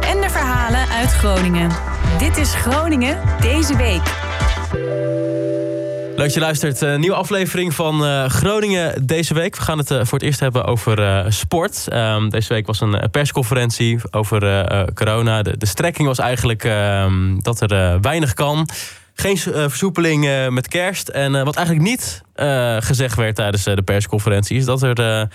en 0.00 0.20
de 0.20 0.30
verhalen 0.30 0.88
uit 0.88 1.12
Groningen. 1.12 1.70
Dit 2.18 2.36
is 2.36 2.54
Groningen 2.54 3.18
deze 3.40 3.76
week. 3.76 4.02
Leuk 6.08 6.16
dat 6.16 6.34
je 6.34 6.40
luistert. 6.40 6.80
Een 6.80 7.00
nieuwe 7.00 7.16
aflevering 7.16 7.74
van 7.74 8.04
uh, 8.04 8.24
Groningen 8.24 9.06
deze 9.06 9.34
week. 9.34 9.56
We 9.56 9.62
gaan 9.62 9.78
het 9.78 9.90
uh, 9.90 9.98
voor 9.98 10.18
het 10.18 10.22
eerst 10.22 10.40
hebben 10.40 10.64
over 10.64 11.24
sport. 11.32 11.86
Um, 11.92 12.28
deze 12.28 12.52
week 12.52 12.66
was 12.66 12.80
een 12.80 13.08
persconferentie 13.10 13.98
over 14.10 14.66
corona. 14.94 15.42
De, 15.42 15.56
de, 15.56 15.66
strekking 15.66 16.08
was 16.08 16.18
eigenlijk 16.18 16.64
ehm, 16.64 17.38
dat 17.38 17.60
er 17.60 18.00
weinig 18.00 18.34
kan. 18.34 18.68
Geen 19.14 19.38
versoepeling 19.38 20.48
met 20.50 20.68
kerst. 20.68 21.08
En 21.08 21.44
wat 21.44 21.56
eigenlijk 21.56 21.88
niet 21.88 22.22
gezegd 22.78 23.16
werd 23.16 23.36
tijdens 23.36 23.64
de 23.64 23.82
persconferentie... 23.84 24.56
is 24.56 24.64
dat 24.64 24.82
er 24.82 25.28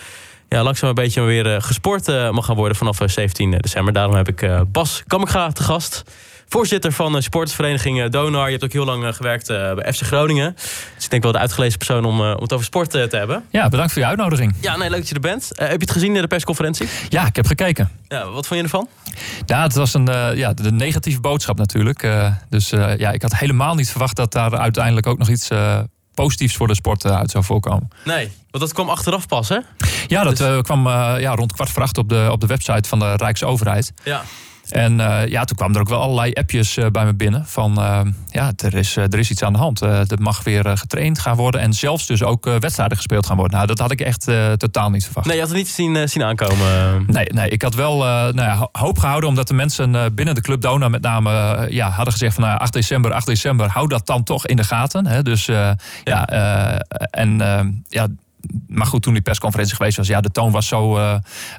ja, 0.50 0.64
langzaam 0.64 0.90
een 0.90 0.96
beetje 0.96 1.22
weer 1.22 1.62
gesport 1.62 2.08
mag 2.08 2.46
gaan 2.46 2.56
worden 2.56 2.78
vanaf 2.78 3.00
17 3.06 3.52
december. 3.52 3.94
Daarom 3.94 4.16
heb 4.16 4.28
ik 4.28 4.50
Bas 4.72 5.04
Kammerga 5.08 5.52
te 5.52 5.64
gast 5.64 6.04
voorzitter 6.50 6.92
van 6.92 7.12
de 7.12 7.22
sportsvereniging 7.22 8.10
Donar. 8.10 8.46
Je 8.46 8.52
hebt 8.52 8.64
ook 8.64 8.72
heel 8.72 8.86
lang 8.86 9.16
gewerkt 9.16 9.48
bij 9.48 9.94
FC 9.94 10.02
Groningen. 10.02 10.54
Dus 10.96 11.04
ik 11.04 11.10
denk 11.10 11.24
wel 11.24 11.32
de 11.32 11.38
uitgelezen 11.38 11.78
persoon 11.78 12.06
om, 12.06 12.20
om 12.20 12.42
het 12.42 12.54
over 12.54 12.66
sport 12.66 12.90
te 12.90 13.08
hebben. 13.10 13.44
Ja, 13.50 13.70
bedankt 13.70 13.92
voor 13.94 14.02
je 14.02 14.08
uitnodiging. 14.08 14.56
Ja, 14.62 14.78
nee, 14.78 14.90
leuk 14.90 15.00
dat 15.00 15.08
je 15.08 15.16
er 15.16 15.22
bent. 15.22 15.52
heb 15.56 15.70
je 15.70 15.78
het 15.78 15.92
gezien 15.92 16.16
in 16.16 16.22
de 16.22 16.28
persconferentie? 16.28 16.88
Ja, 17.10 17.26
ik 17.26 17.36
heb 17.36 17.46
gekeken. 17.46 17.92
Ja, 18.08 18.30
wat 18.30 18.48
vond 18.48 18.60
je 18.60 18.66
ervan? 18.66 18.88
Ja, 19.46 19.64
het 19.64 19.76
was 19.76 19.94
een 19.94 20.10
uh, 20.10 20.30
ja, 20.36 20.54
de 20.54 20.72
negatieve 20.72 21.20
boodschap 21.20 21.58
natuurlijk. 21.58 22.04
Uh, 22.04 22.32
dus 22.50 22.70
ja, 22.70 23.12
ik 23.12 23.22
had 23.22 23.36
helemaal 23.36 23.76
niet 23.76 23.90
verwacht 23.90 24.16
dat 24.16 24.32
daar 24.32 24.58
uiteindelijk 24.58 25.08
ook 25.08 25.18
nog 25.18 25.30
iets 25.30 25.50
positiefs 26.24 26.56
voor 26.56 26.68
de 26.68 26.76
sport 26.76 27.06
uit 27.06 27.32
zou 27.32 27.44
voorkomen. 27.44 27.90
Nee, 28.04 28.32
want 28.52 28.64
dat 28.64 28.74
kwam 28.74 28.90
achteraf 28.90 29.28
pas, 29.28 29.50
hè? 29.50 29.58
Ja, 30.08 30.24
dat 30.24 30.38
dus... 30.38 30.62
kwam 30.62 30.88
ja, 31.20 31.36
rond 31.36 31.54
kwart 31.54 31.70
voor 31.70 31.82
acht 31.82 31.98
op 31.98 32.10
de, 32.10 32.28
op 32.32 32.42
de 32.42 32.48
website 32.48 32.90
van 32.90 33.00
de 33.00 33.14
Rijksoverheid. 33.16 33.94
Ja. 34.04 34.24
En 34.70 35.00
uh, 35.00 35.28
ja, 35.28 35.44
toen 35.44 35.58
kwamen 35.58 35.76
er 35.76 35.82
ook 35.82 35.90
wel 35.90 36.02
allerlei 36.02 36.34
appjes 36.34 36.78
uh, 36.78 36.86
bij 36.92 37.06
me 37.06 37.14
binnen. 37.14 37.46
Van 37.46 37.80
uh, 37.80 38.02
ja, 38.32 38.52
er 38.56 38.74
is, 38.74 38.96
er 38.96 39.20
is 39.20 39.30
iets 39.30 39.44
aan 39.44 39.54
de 39.54 39.60
hand. 39.60 39.82
er 39.82 40.08
mag 40.20 40.44
weer 40.44 40.78
getraind 40.78 41.20
gaan 41.20 41.36
worden. 41.36 41.62
En 41.62 41.74
zelfs 41.74 42.08
dus 42.08 42.24
ook 42.24 42.46
wedstrijden 42.46 42.98
gespeeld 42.98 43.26
gaan 43.26 43.36
worden. 43.36 43.56
Nou, 43.56 43.68
dat 43.68 43.80
had 43.80 43.92
ik 43.92 44.02
echt 44.02 44.30
totaal 44.58 44.90
niet 44.90 45.06
verwacht. 45.06 45.28
Nee, 45.28 45.36
je 45.36 45.42
had 45.42 45.50
het 45.50 45.60
niet 45.60 45.70
zien, 45.70 46.10
zien 46.10 46.24
aankomen? 46.24 47.04
Nee, 47.08 47.26
nee, 47.34 47.50
ik 47.50 47.62
had 47.62 47.74
wel 47.74 47.98
nou 47.98 48.36
ja, 48.36 48.70
hoop 48.72 49.00
gehouden. 49.00 49.30
Omdat 49.30 49.48
de 49.48 49.54
mensen 49.54 50.16
binnen 50.16 50.36
de 50.36 50.42
Club 50.42 50.62
Dona 50.62 50.90
met 50.90 51.02
name 51.02 51.68
ja, 51.70 51.90
hadden 51.90 52.14
gezegd 52.14 52.34
van 52.34 52.44
nou, 52.44 52.60
8 52.60 52.74
december, 52.74 53.14
8 53.14 53.26
december. 53.26 53.70
Hou 53.70 53.88
dat 53.88 54.06
dan 54.06 54.24
toch 54.24 54.48
in 54.48 54.56
de 54.56 54.64
gaten. 54.64 55.08
Hè? 55.08 55.22
Dus 55.22 55.46
ja, 55.46 55.76
ja 56.04 56.28
en 57.10 57.38
ja 57.88 58.08
maar 58.68 58.86
goed, 58.86 59.02
toen 59.02 59.14
die 59.14 59.22
persconferentie 59.22 59.76
geweest 59.76 59.98
was, 59.98 60.08
ja, 60.08 60.22
de 60.22 60.32
toon 60.32 60.52
was 60.52 60.68
zo 60.68 60.98
uh, 60.98 61.16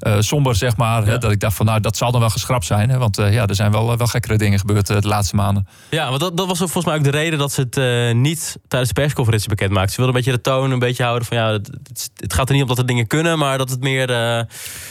uh, 0.06 0.17
somber, 0.19 0.55
zeg 0.55 0.77
maar. 0.77 1.06
Hè, 1.06 1.19
dat 1.19 1.31
ik 1.31 1.41
dacht 1.41 1.56
van, 1.56 1.67
nou, 1.67 1.81
dat 1.81 1.97
zal 1.97 2.11
dan 2.11 2.20
wel 2.20 2.31
geschrapt 2.31 2.64
zijn. 2.64 2.91
Hè, 2.91 2.98
want 2.98 3.19
uh, 3.19 3.33
ja, 3.33 3.47
er 3.47 3.55
zijn 3.55 3.72
wel, 3.72 3.97
wel 3.97 4.06
gekkere 4.06 4.39
dingen 4.39 4.58
gebeurd 4.58 4.86
de 4.86 5.09
laatste 5.09 5.36
maanden. 5.36 5.66
Ja, 5.91 6.09
want 6.09 6.20
dat, 6.20 6.36
dat 6.36 6.47
was 6.47 6.59
volgens 6.59 6.84
mij 6.84 6.94
ook 6.94 7.05
de 7.05 7.11
reden 7.11 7.39
dat 7.39 7.53
ze 7.53 7.66
het 7.70 8.14
niet 8.16 8.59
tijdens 8.69 8.92
de 8.92 9.00
persconferentie 9.00 9.48
bekend 9.48 9.70
maakten. 9.70 9.91
Ze 9.91 9.97
wilden 9.97 10.14
een 10.14 10.25
beetje 10.25 10.42
de 10.42 10.50
toon 10.50 10.70
een 10.70 10.78
beetje 10.78 11.03
houden 11.03 11.27
van, 11.27 11.36
ja, 11.36 11.53
het, 11.53 11.70
het 12.16 12.34
gaat 12.34 12.48
er 12.48 12.53
niet 12.55 12.62
om 12.62 12.69
dat 12.69 12.78
er 12.78 12.86
dingen 12.86 13.06
kunnen, 13.06 13.39
maar 13.39 13.59
dat 13.59 13.70
het 13.70 13.81
meer, 13.81 14.06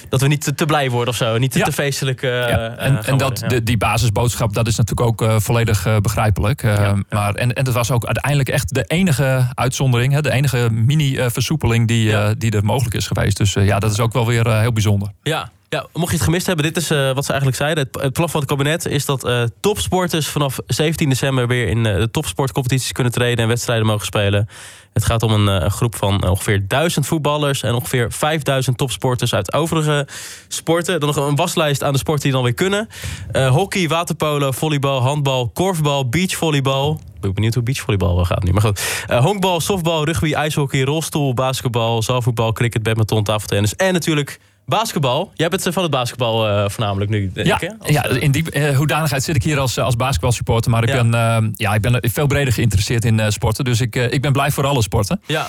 dat 0.09 0.22
we 0.22 0.28
niet 0.28 0.42
te, 0.44 0.53
te, 0.53 0.66
blij 0.66 0.90
worden 0.90 1.09
of 1.09 1.16
zo. 1.16 1.38
Niet 1.38 1.52
te, 1.52 1.59
te 1.59 1.72
feestelijk 1.72 2.22
ja. 2.22 2.75
En, 2.78 3.03
en 3.03 3.18
dat, 3.18 3.44
de, 3.48 3.64
die 3.64 3.78
basisboodschap, 3.78 4.53
dat 4.53 4.68
is 4.68 4.75
natuurlijk 4.75 5.22
ook 5.22 5.42
volledig 5.42 6.00
begrijpelijk. 6.02 6.64
Maar, 7.09 7.34
en, 7.34 7.53
en 7.53 7.64
dat 7.64 7.73
was 7.73 7.92
ook 7.92 8.06
uiteindelijk 8.06 8.50
echt 8.50 8.73
de 8.73 8.84
enige 8.84 9.48
uitzondering, 9.53 10.14
hè, 10.14 10.22
de 10.22 10.31
enige 10.31 10.70
mini-versoepeling 10.72 11.86
die, 11.88 12.03
ja. 12.03 12.30
uh, 12.30 12.35
die 12.38 12.52
er 12.52 12.66
mogelijk 12.66 12.95
is 12.95 13.07
geweest. 13.07 13.38
Dus 13.38 13.55
uh, 13.55 13.66
ja, 13.66 13.80
dat 13.80 13.91
is 13.91 13.99
ook 13.99 14.13
wel 14.13 14.25
weer 14.25 14.47
uh, 14.47 14.59
heel 14.59 14.73
bijzonder. 14.73 15.09
Ja. 15.23 15.52
Ja, 15.69 15.87
mocht 15.93 16.11
je 16.11 16.15
het 16.15 16.25
gemist 16.25 16.45
hebben, 16.45 16.65
dit 16.65 16.77
is 16.77 16.87
wat 16.89 17.25
ze 17.25 17.31
eigenlijk 17.31 17.55
zeiden. 17.55 17.89
Het, 17.91 18.13
plan 18.13 18.29
van 18.29 18.39
het 18.39 18.49
kabinet 18.49 18.85
is 18.85 19.05
dat 19.05 19.51
topsporters 19.59 20.28
vanaf 20.28 20.59
17 20.67 21.09
december 21.09 21.47
weer 21.47 21.67
in 21.67 21.83
de 21.83 22.07
topsportcompetities 22.11 22.91
kunnen 22.91 23.13
treden 23.13 23.38
en 23.38 23.47
wedstrijden 23.47 23.85
mogen 23.85 24.06
spelen. 24.06 24.47
Het 24.94 25.06
gaat 25.06 25.23
om 25.23 25.47
een, 25.47 25.72
groep 25.72 25.95
van 25.95 26.27
ongeveer 26.27 26.67
1000 26.67 27.06
voetballers 27.06 27.63
en 27.63 27.73
ongeveer 27.73 28.11
5000 28.11 28.77
topsporters 28.77 29.33
uit 29.33 29.53
overige 29.53 30.07
sporten. 30.47 31.00
Dan 31.00 31.13
nog 31.16 31.27
een 31.27 31.35
waslijst 31.35 31.83
aan 31.83 31.94
de 31.94 32.00
sporten 32.00 32.23
die 32.23 32.31
dan 32.31 32.44
weer 32.44 32.53
kunnen: 32.53 32.88
hockey, 33.31 33.88
waterpolo, 33.88 34.51
volleybal, 34.51 35.01
handbal, 35.01 35.50
korfbal, 35.50 36.09
beachvolleybal 36.09 37.00
ben 37.19 37.33
benieuwd 37.33 37.53
hoe 37.53 37.63
beachvolleybal 37.63 38.25
gaat 38.25 38.44
nu. 38.44 38.51
Maar 38.51 38.61
goed. 38.61 39.06
Honkbal, 39.07 39.59
softbal, 39.59 40.06
rugby, 40.06 40.33
ijshockey, 40.33 40.83
rolstoel, 40.83 41.33
basketbal, 41.33 42.03
zaalvoetbal, 42.03 42.51
cricket, 42.51 42.83
badminton, 42.83 43.23
tafeltennis. 43.23 43.75
En 43.75 43.94
natuurlijk 43.94 44.39
Basketbal. 44.67 45.31
Jij 45.33 45.50
bent 45.50 45.67
van 45.72 45.83
het 45.83 45.91
basketbal 45.91 46.47
uh, 46.47 46.69
voornamelijk 46.69 47.11
nu, 47.11 47.31
denk 47.33 47.47
ja, 47.47 47.55
ik, 47.61 47.73
hè? 47.79 47.91
ja, 47.91 48.05
in 48.05 48.31
die 48.31 48.55
uh, 48.55 48.78
hoedanigheid 48.78 49.23
zit 49.23 49.35
ik 49.35 49.44
hier 49.44 49.59
als, 49.59 49.79
als 49.79 49.95
basketbalsupporter. 49.95 50.72
Maar 50.72 50.83
ik, 50.83 50.89
ja. 50.89 51.03
ben, 51.03 51.44
uh, 51.44 51.50
ja, 51.55 51.73
ik 51.73 51.81
ben 51.81 52.00
veel 52.01 52.28
breder 52.28 52.53
geïnteresseerd 52.53 53.06
in 53.06 53.31
sporten. 53.31 53.66
Dus 53.66 53.81
ik, 53.81 53.95
ik 53.95 54.22
ben 54.22 54.31
blij 54.31 54.51
voor 54.51 54.66
alle 54.66 54.81
sporten. 54.81 55.22
Ja. 55.25 55.47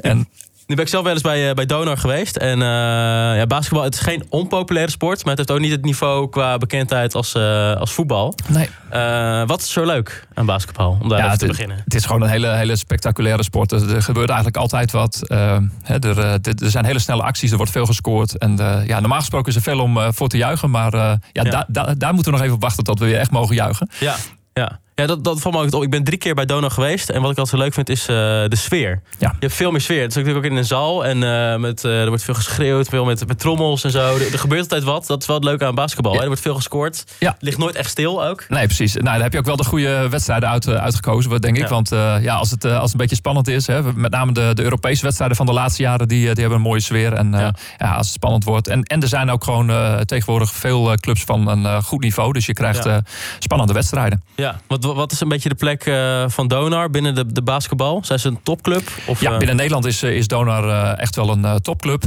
En 0.00 0.28
nu 0.68 0.74
ben 0.74 0.84
ik 0.84 0.90
zelf 0.90 1.04
wel 1.04 1.12
eens 1.12 1.22
bij, 1.22 1.54
bij 1.54 1.66
Donor 1.66 1.96
geweest. 1.96 2.36
En 2.36 2.58
uh, 2.58 2.64
ja, 3.36 3.46
basketbal, 3.46 3.82
het 3.82 3.94
is 3.94 4.00
geen 4.00 4.26
onpopulaire 4.28 4.90
sport. 4.90 5.24
Maar 5.24 5.36
het 5.36 5.38
heeft 5.38 5.50
ook 5.50 5.64
niet 5.64 5.76
het 5.76 5.84
niveau 5.84 6.28
qua 6.28 6.58
bekendheid 6.58 7.14
als, 7.14 7.34
uh, 7.34 7.74
als 7.74 7.92
voetbal. 7.92 8.34
Nee. 8.46 8.68
Wat 9.46 9.60
is 9.60 9.72
zo 9.72 9.84
leuk 9.84 10.26
aan 10.34 10.46
basketbal? 10.46 10.98
Om 11.02 11.08
daar 11.08 11.18
ja, 11.18 11.24
even 11.24 11.38
te 11.38 11.44
het, 11.44 11.56
beginnen. 11.56 11.80
Het 11.84 11.94
is 11.94 12.04
gewoon 12.04 12.22
een 12.22 12.28
hele, 12.28 12.48
hele 12.48 12.76
spectaculaire 12.76 13.42
sport. 13.42 13.72
Er, 13.72 14.02
gebeurt 14.02 14.28
eigenlijk 14.28 14.56
altijd 14.56 14.90
wat. 14.90 15.20
Hè, 15.82 15.98
er, 15.98 16.18
er, 16.18 16.70
zijn 16.70 16.84
hele 16.84 16.98
snelle 16.98 17.22
acties, 17.22 17.50
er 17.50 17.56
wordt 17.56 17.72
veel 17.72 17.86
gescoord. 17.86 18.38
En 18.38 18.56
ja, 18.86 19.00
normaal 19.00 19.18
gesproken 19.18 19.48
is 19.48 19.56
er 19.56 19.62
veel 19.62 19.80
om 19.80 20.12
voor 20.12 20.28
te 20.28 20.36
juichen. 20.36 20.70
Maar 20.70 20.94
ja, 20.94 21.18
ja. 21.32 21.42
Da, 21.42 21.64
da, 21.68 21.94
daar 21.94 22.14
moeten 22.14 22.32
we 22.32 22.38
nog 22.38 22.46
even 22.46 22.56
op 22.56 22.62
wachten 22.62 22.84
tot 22.84 22.98
we 22.98 23.04
weer 23.04 23.18
echt 23.18 23.30
mogen 23.30 23.54
juichen. 23.54 23.90
Ja, 24.00 24.14
ja. 24.52 24.80
Ja, 24.98 25.06
dat, 25.06 25.24
dat 25.24 25.40
valt 25.40 25.54
me 25.54 25.60
ook 25.60 25.74
op. 25.74 25.82
Ik 25.82 25.90
ben 25.90 26.04
drie 26.04 26.18
keer 26.18 26.34
bij 26.34 26.44
Donor 26.44 26.70
geweest. 26.70 27.08
En 27.08 27.20
wat 27.20 27.30
ik 27.30 27.38
altijd 27.38 27.48
zo 27.48 27.56
leuk 27.56 27.74
vind, 27.74 27.88
is 27.88 28.00
uh, 28.00 28.16
de 28.48 28.56
sfeer. 28.56 29.00
Ja. 29.18 29.28
Je 29.28 29.36
hebt 29.46 29.54
veel 29.54 29.70
meer 29.70 29.80
sfeer. 29.80 30.00
Het 30.00 30.10
is 30.10 30.16
natuurlijk 30.16 30.44
ook 30.44 30.50
in 30.50 30.56
een 30.56 30.64
zaal. 30.64 31.04
En 31.04 31.22
uh, 31.22 31.56
met, 31.56 31.84
uh, 31.84 32.00
er 32.00 32.08
wordt 32.08 32.22
veel 32.22 32.34
geschreeuwd, 32.34 32.88
veel 32.88 33.04
met, 33.04 33.26
met 33.26 33.38
trommels 33.38 33.84
en 33.84 33.90
zo. 33.90 34.16
Er, 34.16 34.32
er, 34.32 34.38
gebeurt 34.38 34.62
altijd 34.62 34.82
wat. 34.82 35.06
Dat 35.06 35.20
is 35.20 35.26
wel 35.26 35.36
het 35.36 35.44
leuke 35.44 35.64
aan 35.64 35.74
basketbal. 35.74 36.12
Ja. 36.14 36.20
Er 36.20 36.26
wordt 36.26 36.40
veel 36.40 36.54
gescoord. 36.54 37.04
Ja. 37.18 37.36
ligt 37.40 37.58
nooit 37.58 37.74
echt 37.74 37.90
stil 37.90 38.24
ook. 38.24 38.44
Nee, 38.48 38.66
precies. 38.66 38.94
Nou, 38.94 39.04
daar 39.04 39.22
heb 39.22 39.32
je 39.32 39.38
ook 39.38 39.44
wel 39.44 39.56
de 39.56 39.64
goede 39.64 40.08
wedstrijden 40.08 40.48
uit, 40.48 40.68
uitgekozen, 40.68 41.40
denk 41.40 41.56
ik. 41.56 41.62
Ja. 41.62 41.68
Want 41.68 41.88
ja, 42.22 42.34
als, 42.34 42.50
het, 42.50 42.64
als 42.64 42.82
het 42.82 42.92
een 42.92 42.98
beetje 42.98 43.16
spannend 43.16 43.48
is... 43.48 43.66
Hè, 43.66 43.82
met 43.94 44.10
name 44.10 44.32
de, 44.32 44.50
de 44.54 44.62
Europese 44.62 45.02
wedstrijden 45.02 45.36
van 45.36 45.46
de 45.46 45.52
laatste 45.52 45.82
jaren... 45.82 46.08
die, 46.08 46.20
die 46.20 46.40
hebben 46.40 46.52
een 46.52 46.60
mooie 46.60 46.80
sfeer. 46.80 47.12
En 47.12 47.30
ja. 47.32 47.54
ja. 47.78 47.94
als 47.94 48.06
het 48.06 48.14
spannend 48.14 48.44
wordt... 48.44 48.68
En, 48.68 48.82
en 48.82 49.02
er 49.02 49.08
zijn 49.08 49.30
ook 49.30 49.44
gewoon 49.44 49.72
tegenwoordig 50.04 50.50
veel 50.50 50.94
clubs 50.94 51.24
van 51.24 51.48
een 51.48 51.82
goed 51.82 52.00
niveau. 52.00 52.32
Dus 52.32 52.46
je 52.46 52.52
krijgt 52.52 52.88
spannende 53.38 53.72
wedstrijden. 53.72 54.22
Ja, 54.34 54.60
wat, 54.66 54.84
wat 54.94 55.12
is 55.12 55.20
een 55.20 55.28
beetje 55.28 55.48
de 55.48 55.54
plek 55.54 55.86
uh, 55.86 56.24
van 56.28 56.48
Donar 56.48 56.90
binnen 56.90 57.14
de, 57.14 57.32
de 57.32 57.42
basketbal? 57.42 58.00
Zijn 58.04 58.18
ze 58.18 58.28
een 58.28 58.42
topclub? 58.42 58.90
Of, 59.06 59.20
ja, 59.20 59.36
binnen 59.36 59.56
Nederland 59.56 59.84
is, 59.84 60.02
is 60.02 60.26
Donar 60.26 60.94
echt 60.94 61.16
wel 61.16 61.30
een 61.30 61.60
topclub. 61.60 62.04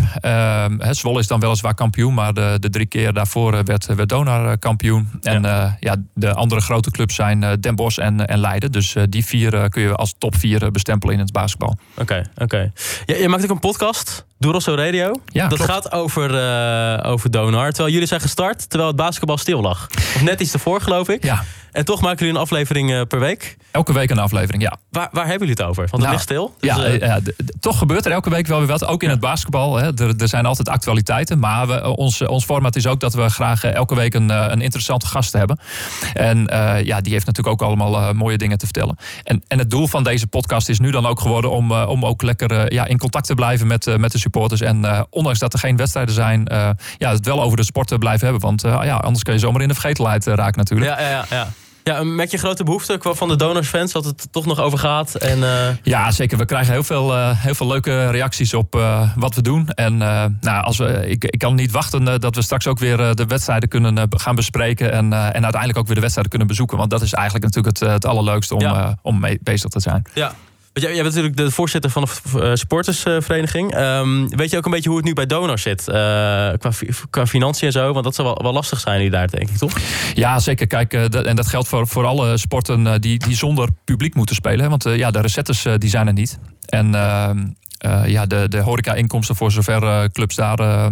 Zwolle 0.91 1.19
is 1.19 1.27
dan 1.27 1.39
weliswaar 1.39 1.73
kampioen, 1.73 2.13
maar 2.13 2.33
de, 2.33 2.57
de 2.59 2.69
drie 2.69 2.85
keer 2.85 3.13
daarvoor 3.13 3.63
werd, 3.63 3.85
werd 3.85 4.09
Donar 4.09 4.57
kampioen. 4.57 5.09
En 5.21 5.41
ja. 5.41 5.77
ja. 5.79 5.95
de 6.13 6.33
andere 6.33 6.61
grote 6.61 6.91
clubs 6.91 7.15
zijn 7.15 7.57
Den 7.59 7.75
Bosch 7.75 7.97
en, 7.97 8.27
en 8.27 8.39
Leiden. 8.39 8.71
Dus 8.71 8.95
die 9.09 9.25
vier 9.25 9.69
kun 9.69 9.81
je 9.81 9.95
als 9.95 10.13
top 10.17 10.35
vier 10.35 10.71
bestempelen 10.71 11.13
in 11.13 11.21
het 11.21 11.31
basketbal. 11.31 11.77
Oké, 11.91 12.01
okay, 12.01 12.19
oké. 12.19 12.43
Okay. 12.43 12.71
Ja, 13.05 13.15
je 13.15 13.29
maakt 13.29 13.43
ook 13.43 13.49
een 13.49 13.59
podcast. 13.59 14.25
Rosso 14.39 14.75
Radio. 14.75 15.21
Ja, 15.25 15.47
dat 15.47 15.57
klopt. 15.57 15.71
gaat 15.71 15.91
over, 15.91 16.31
uh, 16.31 17.11
over 17.11 17.31
Donar. 17.31 17.69
Terwijl 17.69 17.93
jullie 17.93 18.07
zijn 18.07 18.21
gestart 18.21 18.69
terwijl 18.69 18.91
het 18.91 18.99
basketbal 18.99 19.37
stil 19.37 19.61
lag. 19.61 19.87
Of 19.91 20.21
net 20.21 20.41
iets 20.41 20.53
ervoor, 20.53 20.81
geloof 20.81 21.09
ik. 21.09 21.23
Ja. 21.23 21.43
En 21.71 21.85
toch 21.85 22.01
maken 22.01 22.17
jullie 22.17 22.33
een 22.33 22.41
aflevering 22.41 22.89
uh, 22.89 23.01
per 23.07 23.19
week. 23.19 23.57
Elke 23.71 23.93
week 23.93 24.09
een 24.09 24.19
aflevering, 24.19 24.63
ja. 24.63 24.77
Waar, 24.89 25.09
waar 25.11 25.27
hebben 25.27 25.47
jullie 25.47 25.63
het 25.63 25.69
over? 25.69 25.87
Want 25.89 25.91
het 25.91 26.01
nou, 26.01 26.11
ligt 26.11 26.23
stil. 26.23 26.55
Dus, 26.59 26.69
ja, 26.69 26.87
uh, 26.87 26.99
ja 26.99 27.19
toch 27.59 27.77
gebeurt 27.77 28.05
er 28.05 28.11
elke 28.11 28.29
week 28.29 28.47
wel 28.47 28.57
weer 28.57 28.67
wat. 28.67 28.85
Ook 28.85 29.03
in 29.03 29.09
het 29.09 29.19
basketbal. 29.19 29.75
Hè. 29.75 29.85
Er, 29.85 30.15
er, 30.17 30.27
zijn 30.27 30.45
altijd 30.45 30.69
actualiteiten. 30.69 31.39
Maar 31.39 31.67
we, 31.67 31.95
ons, 31.95 32.21
ons 32.21 32.45
format 32.45 32.75
is 32.75 32.87
ook 32.87 32.99
dat 32.99 33.13
we 33.13 33.29
graag 33.29 33.63
elke 33.63 33.95
week 33.95 34.13
een, 34.13 34.29
een 34.29 34.61
interessante 34.61 35.05
gast 35.05 35.33
hebben. 35.33 35.59
En 36.13 36.37
ja, 36.83 37.01
die 37.01 37.13
heeft 37.13 37.25
natuurlijk 37.25 37.61
ook 37.61 37.67
allemaal 37.67 38.13
mooie 38.13 38.37
dingen 38.37 38.57
te 38.57 38.65
vertellen. 38.65 38.97
En, 39.23 39.43
en 39.47 39.57
het 39.57 39.69
doel 39.69 39.87
van 39.87 40.03
deze 40.03 40.27
podcast 40.27 40.69
is 40.69 40.79
nu 40.79 40.91
dan 40.91 41.05
ook 41.05 41.19
geworden 41.19 41.51
om, 41.51 41.71
om 41.71 42.05
ook 42.05 42.21
lekker 42.21 42.73
ja, 42.73 42.85
in 42.85 42.97
contact 42.97 43.27
te 43.27 43.35
blijven 43.35 43.67
met, 43.67 43.97
met 43.97 44.11
de 44.11 44.19
supporters. 44.19 44.61
En 44.61 45.07
ondanks 45.09 45.39
dat 45.39 45.53
er 45.53 45.59
geen 45.59 45.77
wedstrijden 45.77 46.13
zijn, 46.13 46.47
ja, 46.97 47.11
het 47.11 47.25
wel 47.25 47.41
over 47.41 47.57
de 47.57 47.63
sport 47.63 47.99
blijven 47.99 48.27
hebben. 48.27 48.41
Want 48.41 48.61
ja, 48.61 48.95
anders 48.95 49.23
kun 49.23 49.33
je 49.33 49.39
zomaar 49.39 49.61
in 49.61 49.67
de 49.67 49.73
vergetelheid 49.73 50.25
raken 50.25 50.57
natuurlijk. 50.57 50.91
Ja, 50.91 50.99
ja, 50.99 51.09
ja. 51.09 51.25
Ja, 51.29 51.47
merk 52.03 52.31
je 52.31 52.37
grote 52.37 52.63
behoefte 52.63 52.99
van 53.01 53.27
de 53.27 53.35
donorsfans 53.35 53.91
dat 53.91 54.05
het 54.05 54.27
toch 54.31 54.45
nog 54.45 54.59
over 54.59 54.79
gaat? 54.79 55.15
En, 55.15 55.37
uh... 55.37 55.67
Ja, 55.83 56.11
zeker. 56.11 56.37
We 56.37 56.45
krijgen 56.45 56.73
heel 56.73 56.83
veel, 56.83 57.15
uh, 57.15 57.29
heel 57.35 57.55
veel 57.55 57.67
leuke 57.67 58.09
reacties 58.09 58.53
op 58.53 58.75
uh, 58.75 59.09
wat 59.15 59.35
we 59.35 59.41
doen. 59.41 59.69
En 59.69 59.97
nou, 59.97 60.63
als 60.63 60.77
we, 60.77 61.09
ik, 61.09 61.23
ik 61.23 61.39
kan 61.39 61.55
niet 61.55 61.71
wachten 61.71 62.19
dat 62.19 62.35
we 62.35 62.41
straks 62.41 62.67
ook 62.67 62.79
weer 62.79 62.97
de 63.15 63.25
wedstrijden 63.25 63.69
kunnen 63.69 64.07
gaan 64.09 64.35
bespreken. 64.35 64.91
En, 64.91 65.13
en 65.13 65.43
uiteindelijk 65.43 65.77
ook 65.77 65.85
weer 65.85 65.95
de 65.95 66.01
wedstrijden 66.01 66.29
kunnen 66.31 66.47
bezoeken. 66.47 66.77
Want 66.77 66.89
dat 66.89 67.01
is 67.01 67.13
eigenlijk 67.13 67.45
natuurlijk 67.45 67.79
het, 67.79 67.89
het 67.89 68.05
allerleukste 68.05 68.55
om, 68.55 68.61
ja. 68.61 68.97
om 69.01 69.19
mee 69.19 69.39
bezig 69.41 69.69
te 69.69 69.79
zijn. 69.79 70.03
Ja, 70.13 70.33
jij, 70.73 70.93
jij 70.93 71.01
bent 71.01 71.15
natuurlijk 71.15 71.37
de 71.37 71.51
voorzitter 71.51 71.89
van 71.89 72.03
de 72.03 72.39
uh, 72.39 72.51
supportersvereniging. 72.53 73.77
Um, 73.77 74.29
weet 74.29 74.51
je 74.51 74.57
ook 74.57 74.65
een 74.65 74.71
beetje 74.71 74.89
hoe 74.89 74.97
het 74.97 75.07
nu 75.07 75.13
bij 75.13 75.25
Donor 75.25 75.59
zit? 75.59 75.87
Uh, 75.87 75.95
qua, 76.57 76.71
qua 77.09 77.27
financiën 77.27 77.67
en 77.67 77.73
zo? 77.73 77.93
Want 77.93 78.03
dat 78.03 78.15
zou 78.15 78.27
wel, 78.27 78.43
wel 78.43 78.53
lastig 78.53 78.79
zijn 78.79 79.01
hier 79.01 79.11
daar, 79.11 79.29
denk 79.29 79.49
ik, 79.49 79.57
toch? 79.57 79.73
Ja, 80.13 80.39
zeker. 80.39 80.67
Kijk, 80.67 80.93
uh, 80.93 81.27
en 81.27 81.35
dat 81.35 81.47
geldt 81.47 81.67
voor, 81.67 81.87
voor 81.87 82.05
alle 82.05 82.37
sporten 82.37 83.01
die, 83.01 83.19
die 83.19 83.35
zonder 83.35 83.69
publiek 83.85 84.15
moeten 84.15 84.35
spelen. 84.35 84.69
Want 84.69 84.83
ja, 84.83 85.11
de 85.11 85.21
recettes 85.21 85.65
die 85.77 85.89
zijn 85.89 86.07
er 86.07 86.13
niet. 86.13 86.39
En 86.65 86.95
ehm, 86.95 87.47
uh, 87.85 88.07
ja, 88.07 88.25
de, 88.25 88.47
de 88.47 88.59
horeca-inkomsten 88.59 89.35
voor 89.35 89.51
zover 89.51 89.83
uh, 89.83 90.03
clubs 90.03 90.35
daar 90.35 90.59
uh, 90.59 90.85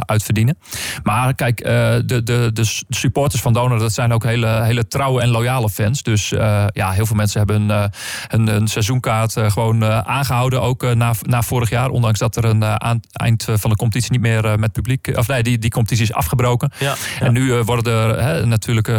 uitverdienen. 0.00 0.58
Maar 1.02 1.34
kijk, 1.34 1.56
de, 1.56 2.20
de, 2.24 2.50
de 2.52 2.82
supporters 2.88 3.42
van 3.42 3.52
Donor, 3.52 3.78
dat 3.78 3.92
zijn 3.92 4.12
ook 4.12 4.24
hele, 4.24 4.62
hele 4.62 4.88
trouwe 4.88 5.20
en 5.22 5.28
loyale 5.28 5.70
fans. 5.70 6.02
Dus 6.02 6.28
ja, 6.72 6.90
heel 6.90 7.06
veel 7.06 7.16
mensen 7.16 7.38
hebben 7.38 7.70
een, 7.70 7.90
een, 8.28 8.48
een 8.48 8.68
seizoenkaart 8.68 9.34
gewoon 9.36 9.84
aangehouden, 9.84 10.62
ook 10.62 10.94
na, 10.94 11.12
na 11.22 11.42
vorig 11.42 11.70
jaar. 11.70 11.88
Ondanks 11.88 12.18
dat 12.18 12.36
er 12.36 12.44
een 12.44 12.64
aan 12.64 13.00
eind 13.12 13.46
van 13.54 13.70
de 13.70 13.76
competitie 13.76 14.10
niet 14.10 14.20
meer 14.20 14.58
met 14.58 14.72
publiek, 14.72 15.12
of 15.16 15.28
nee, 15.28 15.42
die, 15.42 15.58
die 15.58 15.70
competitie 15.70 16.04
is 16.04 16.12
afgebroken. 16.12 16.72
Ja, 16.78 16.94
En 17.20 17.32
nu 17.32 17.62
worden 17.62 17.92
er 17.92 18.46
natuurlijk 18.46 18.92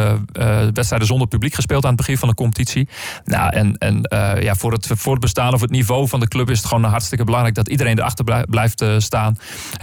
wedstrijden 0.73 1.07
zonder 1.07 1.27
publiek 1.27 1.53
gespeeld 1.53 1.83
aan 1.83 1.89
het 1.89 1.99
begin 1.99 2.17
van 2.17 2.27
de 2.27 2.35
competitie. 2.35 2.89
Nou, 3.25 3.53
en, 3.53 3.77
en 3.77 4.01
ja, 4.39 4.55
voor, 4.55 4.71
het, 4.71 4.87
voor 4.95 5.11
het 5.11 5.21
bestaan 5.21 5.53
of 5.53 5.61
het 5.61 5.71
niveau 5.71 6.07
van 6.07 6.19
de 6.19 6.27
club 6.27 6.49
is 6.49 6.57
het 6.57 6.67
gewoon 6.67 6.83
een 6.83 6.89
hartstikke 6.89 7.22
belangrijk 7.25 7.55
dat 7.55 7.67
iedereen 7.67 7.99
erachter 7.99 8.45
blijft 8.49 8.81
uh, 8.81 8.95
staan. 8.97 9.37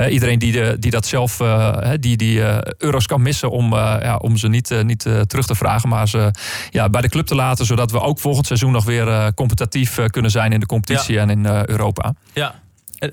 Iedereen 0.09 0.39
die, 0.39 0.53
de, 0.53 0.77
die 0.79 0.91
dat 0.91 1.07
zelf, 1.07 1.41
uh, 1.41 1.89
die, 2.01 2.17
die 2.17 2.43
euro's 2.79 3.07
kan 3.07 3.23
missen 3.23 3.51
om, 3.51 3.75
ja, 3.75 4.17
om 4.17 4.37
ze 4.37 4.49
niet, 4.49 4.83
niet 4.83 5.07
terug 5.27 5.47
te 5.47 5.55
vragen, 5.55 5.89
maar 5.89 6.09
ze 6.09 6.31
ja, 6.71 6.89
bij 6.89 7.01
de 7.01 7.09
club 7.09 7.27
te 7.27 7.35
laten, 7.35 7.67
zodat 7.67 7.91
we 7.91 8.01
ook 8.01 8.19
volgend 8.19 8.47
seizoen 8.47 8.73
nog 8.73 8.85
weer 8.85 9.35
competitief 9.35 9.99
kunnen 10.07 10.31
zijn 10.31 10.53
in 10.53 10.61
de 10.61 10.67
competitie 10.67 11.19
en 11.19 11.31
in 11.31 11.47
Europa. 11.47 12.15
Ja, 12.33 12.55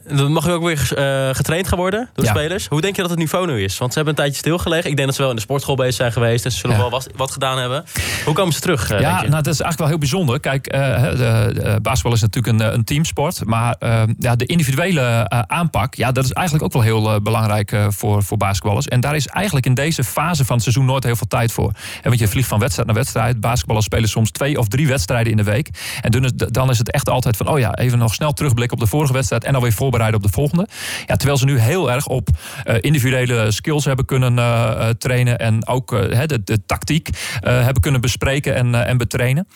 dan 0.07 0.31
mag 0.31 0.47
u 0.47 0.51
ook 0.51 0.63
weer 0.63 0.91
uh, 0.97 1.35
getraind 1.35 1.67
gaan 1.67 1.77
worden 1.77 2.09
door 2.13 2.25
de 2.25 2.29
spelers. 2.29 2.67
Hoe 2.67 2.81
denk 2.81 2.95
je 2.95 3.01
dat 3.01 3.09
het 3.09 3.19
niveau 3.19 3.47
nu 3.47 3.63
is? 3.63 3.77
Want 3.77 3.91
ze 3.93 3.97
hebben 3.97 4.17
een 4.17 4.23
tijdje 4.23 4.39
stilgelegen. 4.39 4.89
Ik 4.89 4.95
denk 4.95 5.07
dat 5.07 5.15
ze 5.15 5.21
wel 5.21 5.29
in 5.29 5.35
de 5.35 5.41
sportschool 5.41 5.75
bezig 5.75 5.93
zijn 5.93 6.11
geweest. 6.11 6.45
En 6.45 6.51
ze 6.51 6.57
zullen 6.57 6.77
wel 6.77 6.89
wat, 6.89 7.09
wat, 7.15 7.31
gedaan 7.31 7.57
hebben. 7.57 7.85
Hoe 8.25 8.33
komen 8.33 8.53
ze 8.53 8.59
terug? 8.59 8.91
Uh, 8.91 8.99
ja, 8.99 9.15
nou, 9.15 9.29
dat 9.29 9.47
is 9.47 9.61
eigenlijk 9.61 9.77
wel 9.77 9.87
heel 9.87 9.97
bijzonder. 9.97 10.39
Kijk, 10.39 10.75
uh, 10.75 11.01
de, 11.03 11.51
de, 11.53 11.79
basketbal 11.81 12.13
is 12.13 12.21
natuurlijk 12.21 12.59
een, 12.59 12.73
een 12.73 12.83
teamsport. 12.83 13.45
Maar 13.45 13.75
ja, 14.19 14.35
de 14.35 14.45
individuele 14.45 15.29
aanpak, 15.47 15.95
ja, 15.95 16.11
dat 16.11 16.23
is 16.23 16.31
eigenlijk 16.31 16.65
ook 16.65 16.73
wel 16.73 16.81
heel 16.81 17.21
belangrijk 17.21 17.77
voor, 17.89 18.23
voor 18.23 18.37
basketballers. 18.37 18.87
En 18.87 18.99
daar 18.99 19.15
is 19.15 19.27
eigenlijk 19.27 19.65
in 19.65 19.73
deze 19.73 20.03
fase 20.03 20.45
van 20.45 20.55
het 20.55 20.63
seizoen 20.63 20.85
nooit 20.85 21.03
heel 21.03 21.15
veel 21.15 21.27
tijd 21.27 21.51
voor. 21.51 21.71
En 22.01 22.09
want 22.09 22.19
je 22.19 22.27
vliegt 22.27 22.47
van 22.47 22.59
wedstrijd 22.59 22.87
naar 22.87 22.97
wedstrijd. 22.97 23.39
Basketballers 23.39 23.85
spelen 23.85 24.09
soms 24.09 24.31
twee 24.31 24.59
of 24.59 24.67
drie 24.67 24.87
wedstrijden 24.87 25.31
in 25.31 25.37
de 25.37 25.43
week. 25.43 25.69
En 26.01 26.11
dan 26.11 26.23
is, 26.23 26.31
dan 26.35 26.69
is 26.69 26.77
het 26.77 26.91
echt 26.91 27.09
altijd 27.09 27.37
van, 27.37 27.47
oh 27.47 27.59
ja, 27.59 27.75
even 27.75 27.97
nog 27.97 28.13
snel 28.13 28.33
terugblikken 28.33 28.77
op 28.77 28.83
de 28.83 28.89
vorige 28.89 29.13
wedstrijd. 29.13 29.43
En 29.43 29.53
dan 29.53 29.61
weer 29.61 29.71
voorbereiden 29.77 30.19
op 30.19 30.25
de 30.25 30.31
volgende. 30.33 30.67
Ja, 31.05 31.15
terwijl 31.15 31.37
ze 31.37 31.45
nu 31.45 31.59
heel 31.59 31.91
erg 31.91 32.07
op 32.07 32.29
uh, 32.65 32.75
individuele 32.79 33.51
skills 33.51 33.85
hebben 33.85 34.05
kunnen 34.05 34.37
uh, 34.37 34.89
trainen. 34.89 35.39
En 35.39 35.67
ook 35.67 35.89
de, 35.89 36.41
de, 36.43 36.65
tactiek 36.65 37.09
hebben 37.41 37.81
kunnen 37.81 38.01
bespreken 38.01 38.55
en, 38.55 38.85
en 38.85 38.97
betrainen. 38.97 39.47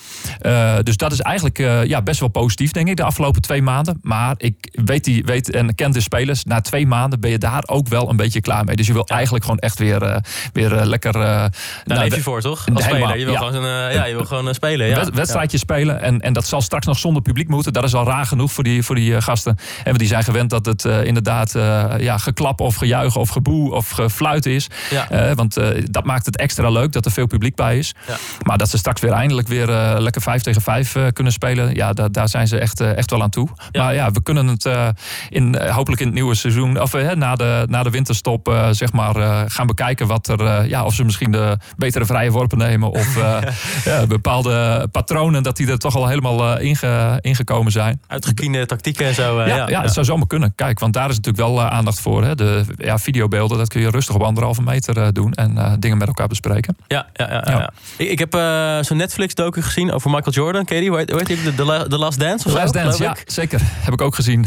dus 0.84 0.98
dat 0.98 1.12
is 1.12 1.20
eigenlijk 1.20 1.58
ja, 1.88 2.02
best 2.02 2.20
wel 2.20 2.30
positief, 2.30 2.72
denk 2.72 2.88
ik, 2.88 2.96
de 2.96 3.04
afgelopen 3.04 3.42
twee 3.42 3.62
maanden. 3.62 4.00
Maar 4.02 4.36
ik 4.38 4.56
weet, 4.72 5.04
die, 5.04 5.24
weet 5.24 5.52
en 5.52 5.76
ken 5.76 5.92
de 5.92 6.02
spelers. 6.02 6.44
Na 6.44 6.62
twee 6.62 6.88
maanden 6.88 7.20
ben 7.20 7.32
je 7.32 7.38
daar 7.38 7.64
ook 7.66 7.88
wel 7.88 8.10
een 8.10 8.16
beetje 8.16 8.42
klaar 8.42 8.66
mee. 8.66 8.76
Dus 8.76 8.88
je 8.88 8.94
wil 8.94 9.06
eigenlijk 9.06 9.44
gewoon 9.44 9.60
echt 9.60 9.80
weer, 9.80 10.22
weer 10.54 10.70
lekker... 10.70 11.14
Daar 11.14 11.52
nou, 11.86 12.00
leef 12.00 12.16
je 12.16 12.22
voor, 12.22 12.42
toch? 12.42 12.66
Als 12.74 12.84
speler. 12.84 13.18
Je 13.18 13.26
wil 13.26 13.34
ja. 13.34 13.40
gewoon, 13.40 13.94
ja, 13.94 14.06
je 14.06 14.16
wil 14.16 14.26
gewoon 14.26 14.54
spelen. 14.54 14.88
Ja. 14.88 15.10
Wedstrijdje 15.14 15.58
spelen. 15.58 16.02
En, 16.02 16.22
en 16.22 16.34
dat 16.34 16.48
zal 16.48 16.62
straks 16.62 16.86
nog 16.86 17.00
zonder 17.00 17.22
publiek 17.22 17.48
moeten. 17.48 17.74
Dat 17.74 17.84
is 17.84 17.94
al 17.94 18.06
raar 18.06 18.26
genoeg 18.26 18.52
voor 18.52 18.64
die, 18.64 18.84
voor 18.84 18.96
die 18.96 19.22
gasten. 19.22 19.58
En 19.84 19.94
die 19.94 20.08
zijn 20.12 20.24
gewend 20.24 20.50
dat 20.50 20.66
het 20.66 20.86
uh, 20.86 21.04
inderdaad 21.04 21.56
uh, 21.56 21.86
ja, 21.98 22.18
geklap 22.18 22.60
of 22.60 22.76
gejuich 22.76 23.16
of 23.16 23.30
geboe 23.30 23.74
of 23.74 23.90
gefluit 23.90 24.46
is. 24.46 24.68
Ja. 24.90 25.12
Uh, 25.12 25.36
want 25.36 25.58
dat 25.84 26.06
maakt 26.06 26.26
het 26.26 26.38
extra 26.38 26.70
leuk 26.70 26.92
dat 26.92 27.06
er 27.06 27.12
veel 27.12 27.28
publiek 27.28 27.56
bij 27.56 27.78
is. 27.78 27.94
Ja. 28.08 28.16
Maar 28.44 28.58
dat 28.58 28.70
ze 28.70 28.78
straks 28.78 29.02
weer 29.02 29.12
eindelijk 29.12 29.48
weer 29.48 29.68
lekker 30.00 30.22
5 30.22 30.42
tegen 30.42 30.62
5 30.62 30.96
kunnen 31.14 31.34
spelen, 31.34 31.76
ja, 31.76 31.94
da 31.94 32.10
daar 32.10 32.30
zijn 32.30 32.48
ze 32.48 32.58
echt, 32.58 32.80
echt 32.80 33.12
wel 33.12 33.22
aan 33.22 33.30
toe. 33.30 33.48
Maar 33.72 33.94
ja, 33.94 34.12
we 34.12 34.24
kunnen 34.24 34.48
het 34.48 34.70
in, 35.30 35.58
hopelijk 35.70 36.02
in 36.02 36.08
het 36.08 36.16
nieuwe 36.16 36.36
seizoen, 36.36 36.82
of 36.82 36.94
na, 37.16 37.36
de, 37.36 37.66
na 37.70 37.84
de 37.84 37.90
winterstop, 37.90 38.68
zeg 38.72 38.92
maar, 38.92 39.46
gaan 39.50 39.68
bekijken 39.68 40.08
wat 40.08 40.28
er, 40.28 40.68
ja, 40.68 40.86
of 40.86 40.94
ze 40.94 41.04
misschien 41.04 41.32
de 41.32 41.58
betere 41.78 42.06
vrije 42.06 42.32
worpen 42.32 42.58
nemen 42.58 42.92
of 42.92 43.16
ja, 43.86 44.06
bepaalde 44.08 44.88
patronen, 44.92 45.44
dat 45.44 45.58
die 45.58 45.68
er 45.68 45.80
toch 45.80 45.96
al 45.96 46.08
helemaal 46.08 46.60
inge, 46.60 47.18
ingekomen 47.22 47.72
zijn. 47.72 48.02
Uitgekiende 48.08 48.66
tactieken 48.66 49.06
en 49.06 49.14
zo. 49.14 49.42
ja, 49.44 49.70
ja, 49.70 49.88
zou 50.04 50.18
zomaar 50.18 50.28
kunnen. 50.28 50.56
Kijk, 50.56 50.80
want 50.80 50.94
daar 50.94 51.10
is 51.10 51.16
natuurlijk 51.16 51.48
wel 51.48 51.60
eh, 51.60 51.68
aandacht 51.68 52.00
voor. 52.00 52.24
Hè. 52.24 52.36
De 52.36 52.64
ja, 52.78 52.98
videobeelden, 52.98 53.58
dat 53.58 53.68
kun 53.68 53.82
je 53.82 53.90
rustig 53.90 54.16
op 54.16 54.22
anderhalve 54.22 54.62
meter 54.62 54.98
uh, 54.98 55.08
doen 55.12 55.34
en 55.34 55.56
uh, 55.56 55.74
dingen 55.80 55.98
met 55.98 56.08
elkaar 56.08 56.28
bespreken. 56.28 56.78
Ja, 56.88 57.08
ja, 57.14 57.30
ja. 57.30 57.44
ja. 57.46 57.72
Ik, 57.98 58.10
ik, 58.10 58.20
heb 58.20 58.34
zo'n 58.86 58.98
Netflix-docu 58.98 59.62
gezien 59.62 59.92
over 59.92 60.10
Michael 60.10 60.32
Jordan. 60.32 60.66
Ken 60.66 60.76
je 60.76 60.82
die? 60.82 60.90
Hoe 60.90 61.00
heet, 61.00 61.28
die? 61.28 61.56
The, 61.56 61.86
The 61.90 61.98
Last 61.98 62.20
Dance? 62.20 62.50
The 62.50 62.54
Last 62.54 62.74
Dance, 62.74 63.04
ja, 63.04 63.16
zeker. 63.26 63.60
Heb 63.64 63.94
ik 63.94 64.02
ook 64.02 64.16
gezien. 64.16 64.46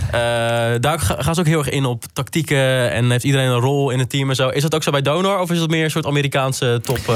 daar 0.80 1.00
gaan 1.00 1.34
ze 1.34 1.40
ook 1.40 1.46
heel 1.46 1.58
erg 1.58 1.68
in 1.68 1.84
op 1.84 2.04
tactieken 2.12 2.90
en 2.92 3.10
heeft 3.10 3.24
iedereen 3.24 3.48
een 3.48 3.60
rol 3.60 3.90
in 3.90 3.98
het 3.98 4.10
team 4.10 4.28
en 4.28 4.36
zo. 4.36 4.48
Is 4.48 4.62
dat 4.62 4.74
ook 4.74 4.82
zo 4.82 4.90
bij 4.90 5.02
Donor 5.02 5.38
of 5.38 5.50
is 5.50 5.60
het 5.60 5.70
meer 5.70 5.84
een 5.84 5.90
soort 5.90 6.06
Amerikaanse 6.06 6.80
top 6.82 7.12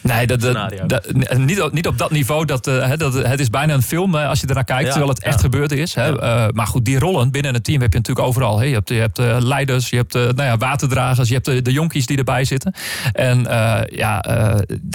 Nee, 0.00 0.26
dat, 0.26 0.40
dat, 0.40 1.12
niet, 1.36 1.62
op, 1.62 1.72
niet 1.72 1.86
op 1.86 1.98
dat 1.98 2.10
niveau. 2.10 2.44
Dat, 2.44 2.64
dat, 2.64 3.14
het 3.14 3.40
is 3.40 3.50
bijna 3.50 3.74
een 3.74 3.82
film 3.82 4.14
als 4.14 4.40
je 4.40 4.46
ernaar 4.46 4.64
kijkt, 4.64 4.88
terwijl 4.88 5.08
het 5.08 5.22
echt 5.22 5.40
gebeurd 5.40 5.72
is. 5.72 5.94
Hè. 5.94 6.12
maar 6.52 6.66
goed, 6.66 6.84
die 6.84 6.98
rollen 6.98 7.30
binnen 7.30 7.54
een 7.54 7.62
team 7.62 7.79
heb 7.80 7.92
je 7.92 7.98
natuurlijk 7.98 8.26
overal. 8.26 8.62
Je 8.62 8.74
hebt, 8.74 8.88
je 8.88 8.94
hebt 8.94 9.18
uh, 9.18 9.36
leiders, 9.40 9.90
je 9.90 9.96
hebt 9.96 10.14
uh, 10.14 10.22
nou 10.22 10.42
ja, 10.42 10.56
waterdragers, 10.56 11.28
je 11.28 11.34
hebt 11.34 11.46
de, 11.46 11.62
de 11.62 11.72
jonkies 11.72 12.06
die 12.06 12.18
erbij 12.18 12.44
zitten. 12.44 12.74
En 13.12 13.42
ja, 13.90 14.20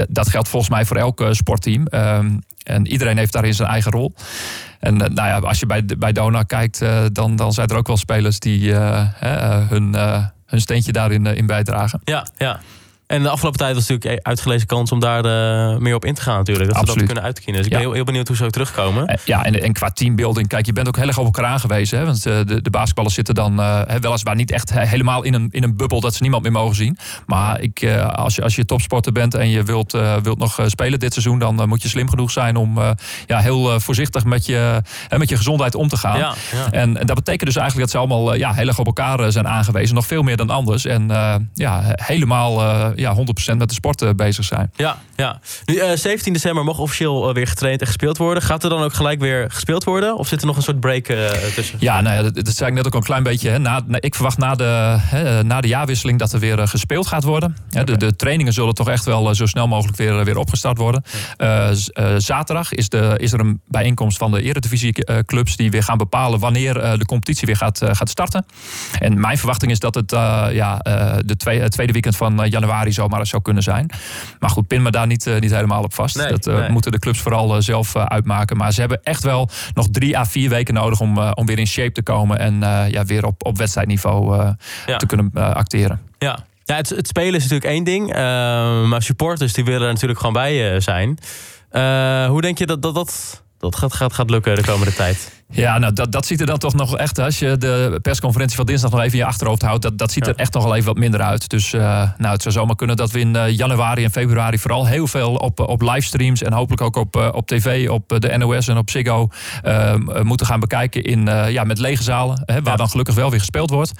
dat 0.09 0.29
geldt 0.29 0.47
volgens 0.47 0.71
mij 0.71 0.85
voor 0.85 0.97
elk 0.97 1.27
sportteam. 1.31 1.87
Um, 1.91 2.41
en 2.63 2.87
iedereen 2.87 3.17
heeft 3.17 3.33
daarin 3.33 3.53
zijn 3.53 3.69
eigen 3.69 3.91
rol. 3.91 4.13
En 4.79 4.97
nou 4.97 5.13
ja, 5.13 5.37
als 5.37 5.59
je 5.59 5.65
bij, 5.65 5.85
bij 5.97 6.11
Dona 6.11 6.43
kijkt, 6.43 6.81
dan, 7.11 7.35
dan 7.35 7.53
zijn 7.53 7.67
er 7.67 7.75
ook 7.75 7.87
wel 7.87 7.97
spelers 7.97 8.39
die 8.39 8.73
hun, 8.73 9.95
hun 10.45 10.61
steentje 10.61 10.91
daarin 10.91 11.25
in 11.25 11.45
bijdragen. 11.45 12.01
Ja, 12.03 12.27
ja. 12.37 12.59
En 13.07 13.23
de 13.23 13.29
afgelopen 13.29 13.59
tijd 13.59 13.75
was 13.75 13.87
natuurlijk 13.87 14.17
een 14.17 14.25
uitgelezen 14.25 14.67
kans 14.67 14.91
om 14.91 14.99
daar 14.99 15.25
uh, 15.25 15.77
meer 15.77 15.95
op 15.95 16.05
in 16.05 16.13
te 16.13 16.21
gaan 16.21 16.37
natuurlijk. 16.37 16.67
Dat 16.67 16.77
Absoluut. 16.77 16.93
we 16.93 16.99
dat 16.99 17.05
kunnen 17.05 17.23
uitkiezen. 17.23 17.53
Dus 17.53 17.65
ik 17.65 17.71
ben 17.71 17.81
heel, 17.81 17.91
heel, 17.91 18.03
benieuwd 18.03 18.27
hoe 18.27 18.37
ze 18.37 18.43
ook 18.43 18.51
terugkomen. 18.51 19.07
Eh, 19.07 19.17
ja, 19.25 19.45
en, 19.45 19.61
en 19.61 19.73
qua 19.73 19.89
teambuilding, 19.89 20.47
kijk, 20.47 20.65
je 20.65 20.73
bent 20.73 20.87
ook 20.87 20.95
heel 20.95 21.07
erg 21.07 21.17
op 21.17 21.25
elkaar 21.25 21.45
aangewezen. 21.45 21.99
Hè? 21.99 22.05
Want 22.05 22.27
uh, 22.27 22.37
de, 22.45 22.61
de 22.61 22.69
basketballers 22.69 23.15
zitten 23.15 23.35
dan 23.35 23.59
uh, 23.59 23.81
weliswaar 24.01 24.35
niet 24.35 24.51
echt 24.51 24.73
helemaal 24.73 25.23
in 25.23 25.33
een, 25.33 25.47
in 25.51 25.63
een 25.63 25.77
bubbel 25.77 25.99
dat 25.99 26.13
ze 26.13 26.21
niemand 26.21 26.43
meer 26.43 26.51
mogen 26.51 26.75
zien. 26.75 26.97
Maar 27.25 27.61
ik, 27.61 27.85
als, 28.11 28.35
je, 28.35 28.41
als 28.41 28.55
je 28.55 28.65
topsporter 28.65 29.11
bent 29.11 29.33
en 29.33 29.49
je 29.49 29.63
wilt, 29.63 29.91
wilt 30.21 30.37
nog 30.37 30.59
spelen 30.65 30.99
dit 30.99 31.13
seizoen, 31.13 31.39
dan 31.39 31.67
moet 31.67 31.81
je 31.81 31.89
slim 31.89 32.09
genoeg 32.09 32.31
zijn 32.31 32.55
om 32.55 32.79
ja, 33.25 33.39
heel 33.39 33.79
voorzichtig 33.79 34.23
met 34.23 34.45
je, 34.45 34.81
met 35.17 35.29
je 35.29 35.37
gezondheid 35.37 35.75
om 35.75 35.87
te 35.87 35.97
gaan. 35.97 36.17
Ja, 36.17 36.33
ja. 36.51 36.71
En, 36.71 36.97
en, 36.97 37.05
dat 37.05 37.15
betekent 37.15 37.45
dus 37.45 37.55
eigenlijk 37.55 37.91
dat 37.91 38.01
ze 38.01 38.07
allemaal 38.07 38.35
ja, 38.35 38.53
heel 38.53 38.67
erg 38.67 38.79
op 38.79 38.85
elkaar 38.85 39.31
zijn 39.31 39.47
aangewezen. 39.47 39.95
Nog 39.95 40.05
veel 40.05 40.23
meer 40.23 40.37
dan 40.37 40.49
anders. 40.49 40.85
En 40.85 41.07
ja, 41.53 41.81
helemaal 41.95 42.93
ja, 42.95 43.15
100% 43.15 43.57
met 43.57 43.69
de 43.69 43.73
sport 43.73 44.01
uh, 44.01 44.09
bezig 44.15 44.45
zijn. 44.45 44.71
Ja, 44.75 44.97
ja. 45.15 45.39
Nu, 45.65 45.75
uh, 45.75 45.91
eh, 45.91 45.97
17 45.97 46.33
december 46.33 46.63
mag 46.63 46.79
officieel 46.79 47.33
weer 47.33 47.47
getraind 47.47 47.81
en 47.81 47.87
gespeeld 47.87 48.17
worden. 48.17 48.43
Gaat 48.43 48.63
er 48.63 48.69
dan 48.69 48.81
ook 48.81 48.93
gelijk 48.93 49.19
weer 49.19 49.51
gespeeld 49.51 49.83
worden? 49.83 50.17
Of 50.17 50.27
zit 50.27 50.41
er 50.41 50.47
nog 50.47 50.55
een 50.55 50.63
soort 50.63 50.79
break 50.79 51.05
tussen? 51.55 51.77
Ja, 51.79 52.01
nou 52.01 52.15
ja, 52.15 52.21
dat, 52.21 52.35
dat, 52.35 52.55
zei 52.55 52.69
ik 52.69 52.75
net 52.75 52.85
ook 52.85 52.93
al 52.93 52.99
een 52.99 53.05
klein 53.05 53.23
beetje. 53.23 53.49
Hè. 53.49 53.59
Na, 53.59 53.81
ik 53.99 54.15
verwacht 54.15 54.37
na 54.37 54.55
de, 54.55 54.95
hè, 54.99 55.43
na 55.43 55.61
de 55.61 55.67
jaarwisseling 55.67 56.19
dat 56.19 56.33
er 56.33 56.39
weer 56.39 56.67
gespeeld 56.67 57.07
gaat 57.07 57.23
worden. 57.23 57.55
Okay. 57.69 57.83
De, 57.83 57.97
de, 57.97 58.15
trainingen 58.15 58.53
zullen 58.53 58.73
toch 58.73 58.89
echt 58.89 59.05
wel 59.05 59.35
zo 59.35 59.45
snel 59.45 59.67
mogelijk 59.67 59.97
weer, 59.97 60.23
weer 60.23 60.37
opgestart 60.37 60.77
worden. 60.77 61.03
zaterdag 62.17 62.73
is, 62.73 62.89
de, 62.89 63.13
is 63.17 63.33
er 63.33 63.39
een 63.39 63.61
bijeenkomst 63.67 64.17
van 64.17 64.31
de 64.31 64.41
eredivisie 64.41 64.93
clubs 65.25 65.55
die 65.55 65.71
weer 65.71 65.83
gaan 65.83 65.97
bepalen 65.97 66.39
wanneer 66.39 66.73
de 66.73 67.05
competitie 67.05 67.45
weer 67.45 67.57
gaat, 67.57 67.81
gaat 67.83 68.09
starten. 68.09 68.45
En 68.99 69.19
mijn 69.19 69.37
verwachting 69.37 69.71
is 69.71 69.79
dat 69.79 69.95
het 69.95 70.11
ja, 70.51 70.77
de 71.25 71.35
tweede, 71.37 71.69
tweede 71.69 71.93
weekend 71.93 72.15
van 72.15 72.45
januari 72.49 72.84
zomaar 72.93 73.27
zou 73.27 73.41
kunnen 73.41 73.63
zijn. 73.63 73.89
Maar 74.39 74.49
goed, 74.49 74.67
pin 74.67 74.81
me 74.81 74.91
daar 74.91 75.07
niet, 75.07 75.25
uh, 75.25 75.39
niet 75.39 75.51
helemaal 75.51 75.83
op 75.83 75.93
vast. 75.93 76.29
dat 76.29 76.47
uh, 76.47 76.69
moeten 76.69 76.91
de 76.91 76.99
clubs 76.99 77.19
vooral 77.19 77.55
uh, 77.55 77.61
zelf 77.61 77.95
uitmaken. 77.95 78.57
Maar 78.57 78.73
ze 78.73 78.79
hebben 78.79 78.99
echt 79.03 79.23
wel 79.23 79.49
nog 79.73 79.87
drie 79.91 80.17
à 80.17 80.25
vier 80.25 80.49
weken 80.49 80.73
nodig 80.73 80.99
om, 80.99 81.17
om 81.17 81.45
weer 81.45 81.59
in 81.59 81.67
shape 81.67 81.91
te 81.91 82.03
komen. 82.03 82.39
En 82.39 82.59
ja, 82.91 83.05
weer 83.05 83.25
op, 83.25 83.45
op 83.45 83.57
wedstrijdniveau 83.57 84.53
ja. 84.85 84.97
te 84.97 85.05
kunnen 85.05 85.31
acteren. 85.33 86.01
Ja. 86.17 86.39
Ja, 86.63 86.75
het, 86.75 86.89
het, 86.89 87.07
spelen 87.07 87.33
is 87.33 87.41
natuurlijk 87.41 87.71
één 87.71 87.83
ding. 87.83 88.07
maar 88.87 89.01
supporters 89.01 89.53
die 89.53 89.65
willen 89.65 89.87
er 89.87 89.93
natuurlijk 89.93 90.19
gewoon 90.19 90.33
bij 90.33 90.79
zijn. 90.79 91.19
hoe 92.29 92.41
denk 92.41 92.57
je 92.57 92.65
dat 92.65 92.81
dat, 92.81 92.95
dat, 92.95 93.43
dat 93.57 93.75
gaat, 93.75 93.93
gaat, 93.93 94.13
gaat 94.13 94.29
lukken 94.29 94.55
de 94.55 94.63
komende 94.63 94.93
tijd? 94.93 95.34
Ja, 95.49 95.77
nou 95.77 95.93
dat, 95.93 96.11
dat 96.11 96.25
ziet 96.25 96.39
er 96.39 96.45
dan 96.45 96.57
toch 96.57 96.73
nog 96.73 96.97
echt, 96.97 97.19
als 97.19 97.39
je 97.39 97.57
de 97.57 97.99
persconferentie 98.01 98.55
van 98.55 98.65
dinsdag 98.65 98.91
nog 98.91 98.99
even 98.99 99.11
in 99.11 99.17
je 99.17 99.25
achterhoofd 99.25 99.61
houdt, 99.61 99.81
dat, 99.81 99.97
dat 99.97 100.11
ziet 100.11 100.27
er 100.27 100.35
echt 100.35 100.53
nog 100.53 100.63
wel 100.63 100.75
even 100.75 100.87
wat 100.87 100.97
minder 100.97 101.21
uit. 101.21 101.49
Dus 101.49 101.73
uh, 101.73 101.81
nou, 102.17 102.33
het 102.33 102.41
zou 102.41 102.53
zomaar 102.53 102.75
kunnen 102.75 102.95
dat 102.95 103.11
we 103.11 103.19
in 103.19 103.35
uh, 103.35 103.49
januari 103.49 104.03
en 104.03 104.11
februari 104.11 104.57
vooral 104.57 104.85
heel 104.85 105.07
veel 105.07 105.35
op, 105.35 105.59
op 105.59 105.81
livestreams 105.81 106.41
en 106.41 106.53
hopelijk 106.53 106.81
ook 106.81 106.95
op, 106.95 107.15
uh, 107.15 107.27
op 107.31 107.47
tv, 107.47 107.89
op 107.89 108.19
de 108.19 108.37
NOS 108.37 108.67
en 108.67 108.77
op 108.77 108.89
Ziggo 108.89 109.29
moeten 110.21 110.45
gaan 110.45 110.59
bekijken 110.59 111.03
in, 111.03 111.25
ja, 111.49 111.63
met 111.63 111.79
lege 111.79 112.03
zalen, 112.03 112.43
hè, 112.45 112.61
waar 112.61 112.71
ja. 112.71 112.75
dan 112.75 112.89
gelukkig 112.89 113.15
wel 113.15 113.29
weer 113.29 113.39
gespeeld 113.39 113.69
wordt. 113.69 113.91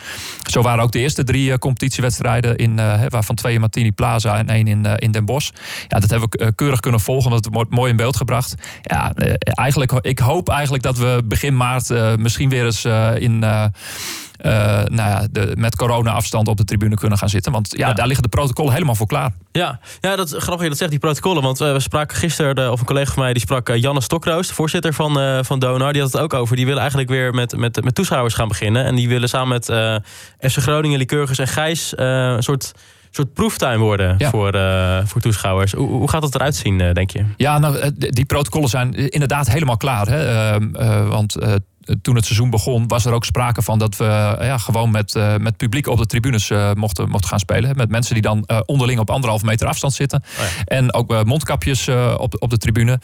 Zo 0.49 0.61
waren 0.61 0.83
ook 0.83 0.91
de 0.91 0.99
eerste 0.99 1.23
drie 1.23 1.57
competitiewedstrijden, 1.59 2.55
in, 2.55 2.75
waarvan 3.09 3.35
twee 3.35 3.53
in 3.53 3.59
Martini 3.59 3.91
Plaza 3.91 4.37
en 4.37 4.49
één 4.49 4.67
in, 4.67 4.85
in 4.85 5.11
Den 5.11 5.25
Bosch. 5.25 5.49
Ja, 5.87 5.99
dat 5.99 6.09
hebben 6.09 6.29
we 6.31 6.55
keurig 6.55 6.79
kunnen 6.79 6.99
volgen, 6.99 7.31
dat 7.31 7.47
wordt 7.51 7.71
mooi 7.71 7.91
in 7.91 7.97
beeld 7.97 8.15
gebracht. 8.17 8.55
Ja, 8.81 9.13
eigenlijk, 9.43 9.91
ik 9.91 10.19
hoop 10.19 10.49
eigenlijk 10.49 10.83
dat 10.83 10.97
we 10.97 11.23
begin 11.35 11.57
maart 11.57 11.89
uh, 11.89 12.15
misschien 12.15 12.49
weer 12.49 12.65
eens 12.65 12.85
uh, 12.85 13.15
in. 13.17 13.43
Uh, 13.43 13.65
nou 14.83 15.09
ja, 15.09 15.27
de, 15.31 15.51
met 15.57 15.75
corona-afstand 15.75 16.47
op 16.47 16.57
de 16.57 16.63
tribune 16.63 16.95
kunnen 16.95 17.17
gaan 17.17 17.29
zitten. 17.29 17.51
Want 17.51 17.73
ja, 17.77 17.87
ja, 17.87 17.93
daar 17.93 18.05
liggen 18.05 18.23
de 18.23 18.29
protocollen 18.29 18.73
helemaal 18.73 18.95
voor 18.95 19.07
klaar. 19.07 19.31
Ja, 19.51 19.79
ja 20.01 20.15
dat 20.15 20.35
grappig 20.37 20.67
dat 20.67 20.77
zegt, 20.77 20.89
die 20.89 20.99
protocollen. 20.99 21.43
Want 21.43 21.57
we 21.57 21.79
spraken 21.79 22.17
gisteren, 22.17 22.71
of 22.71 22.79
een 22.79 22.85
collega 22.85 23.13
van 23.13 23.23
mij, 23.23 23.33
die 23.33 23.41
sprak 23.41 23.75
Janne 23.75 24.01
Stokroos, 24.01 24.47
de 24.47 24.53
voorzitter 24.53 24.93
van, 24.93 25.45
van 25.45 25.59
Donar. 25.59 25.93
Die 25.93 26.01
had 26.01 26.11
het 26.11 26.21
ook 26.21 26.33
over. 26.33 26.55
Die 26.55 26.65
willen 26.65 26.79
eigenlijk 26.79 27.09
weer 27.09 27.33
met, 27.33 27.57
met, 27.57 27.83
met 27.83 27.95
toeschouwers 27.95 28.33
gaan 28.33 28.47
beginnen. 28.47 28.85
En 28.85 28.95
die 28.95 29.07
willen 29.07 29.29
samen 29.29 29.49
met 29.49 29.65
FC 30.51 30.57
Groningen, 30.57 30.97
Lycurgus 30.97 31.39
en 31.39 31.47
Gijs 31.47 31.93
een 31.95 32.43
soort 32.43 32.73
soort 33.15 33.33
proeftuin 33.33 33.79
worden 33.79 34.15
ja. 34.17 34.29
voor, 34.29 34.55
uh, 34.55 34.99
voor 35.05 35.21
toeschouwers. 35.21 35.71
Hoe, 35.71 35.87
hoe, 35.87 36.09
gaat 36.09 36.21
dat 36.21 36.35
eruit 36.35 36.55
zien, 36.55 36.77
denk 36.77 37.09
je? 37.09 37.25
Ja, 37.37 37.59
nou, 37.59 37.91
die 37.95 38.25
protocollen 38.25 38.69
zijn 38.69 38.93
inderdaad 38.93 39.49
helemaal 39.49 39.77
klaar. 39.77 40.07
Hè? 40.07 40.55
Uh, 40.59 41.07
want 41.09 41.37
toen 42.01 42.15
het 42.15 42.25
seizoen 42.25 42.49
begon, 42.49 42.87
was 42.87 43.05
er 43.05 43.13
ook 43.13 43.25
sprake 43.25 43.61
van 43.61 43.79
dat 43.79 43.97
we 43.97 44.03
ja, 44.39 44.57
gewoon 44.57 44.91
met, 44.91 45.15
uh, 45.15 45.35
met 45.35 45.57
publiek 45.57 45.87
op 45.87 45.97
de 45.97 46.05
tribunes 46.05 46.49
uh, 46.49 46.71
mochten, 46.73 47.09
mochten 47.09 47.29
gaan 47.29 47.39
spelen. 47.39 47.75
Met 47.75 47.89
mensen 47.89 48.13
die 48.13 48.23
dan 48.23 48.43
uh, 48.47 48.59
onderling 48.65 48.99
op 48.99 49.09
anderhalf 49.09 49.43
meter 49.43 49.67
afstand 49.67 49.93
zitten. 49.93 50.23
Oh 50.23 50.43
ja. 50.43 50.63
En 50.65 50.93
ook 50.93 51.25
mondkapjes 51.25 51.87
op, 52.17 52.35
op 52.39 52.49
de 52.49 52.57
tribune. 52.57 52.99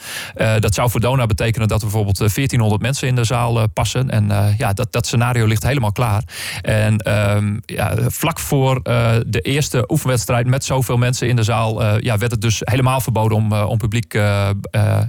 dat 0.58 0.74
zou 0.74 0.90
voor 0.90 1.00
Dona 1.00 1.26
betekenen 1.26 1.68
dat 1.68 1.78
we 1.80 1.86
bijvoorbeeld 1.86 2.18
1400 2.18 2.82
mensen 2.82 3.08
in 3.08 3.14
de 3.14 3.24
zaal 3.24 3.68
passen. 3.68 4.10
En 4.10 4.54
ja, 4.58 4.72
dat, 4.72 4.92
dat 4.92 5.06
scenario 5.06 5.46
ligt 5.46 5.62
helemaal 5.62 5.92
klaar. 5.92 6.22
En 6.62 6.98
ehm, 6.98 7.58
ja, 7.66 7.94
vlak 8.06 8.38
voor 8.38 8.82
de 9.26 9.40
eerste 9.42 9.84
oefenwedstrijd 9.88 10.46
met 10.46 10.64
zoveel 10.64 10.96
mensen 10.96 11.28
in 11.28 11.36
de 11.36 11.42
zaal, 11.42 11.98
ja, 11.98 12.18
werd 12.18 12.30
het 12.30 12.40
dus 12.40 12.60
helemaal 12.64 13.00
verboden 13.00 13.36
om, 13.36 13.52
om 13.52 13.78
publiek 13.78 14.12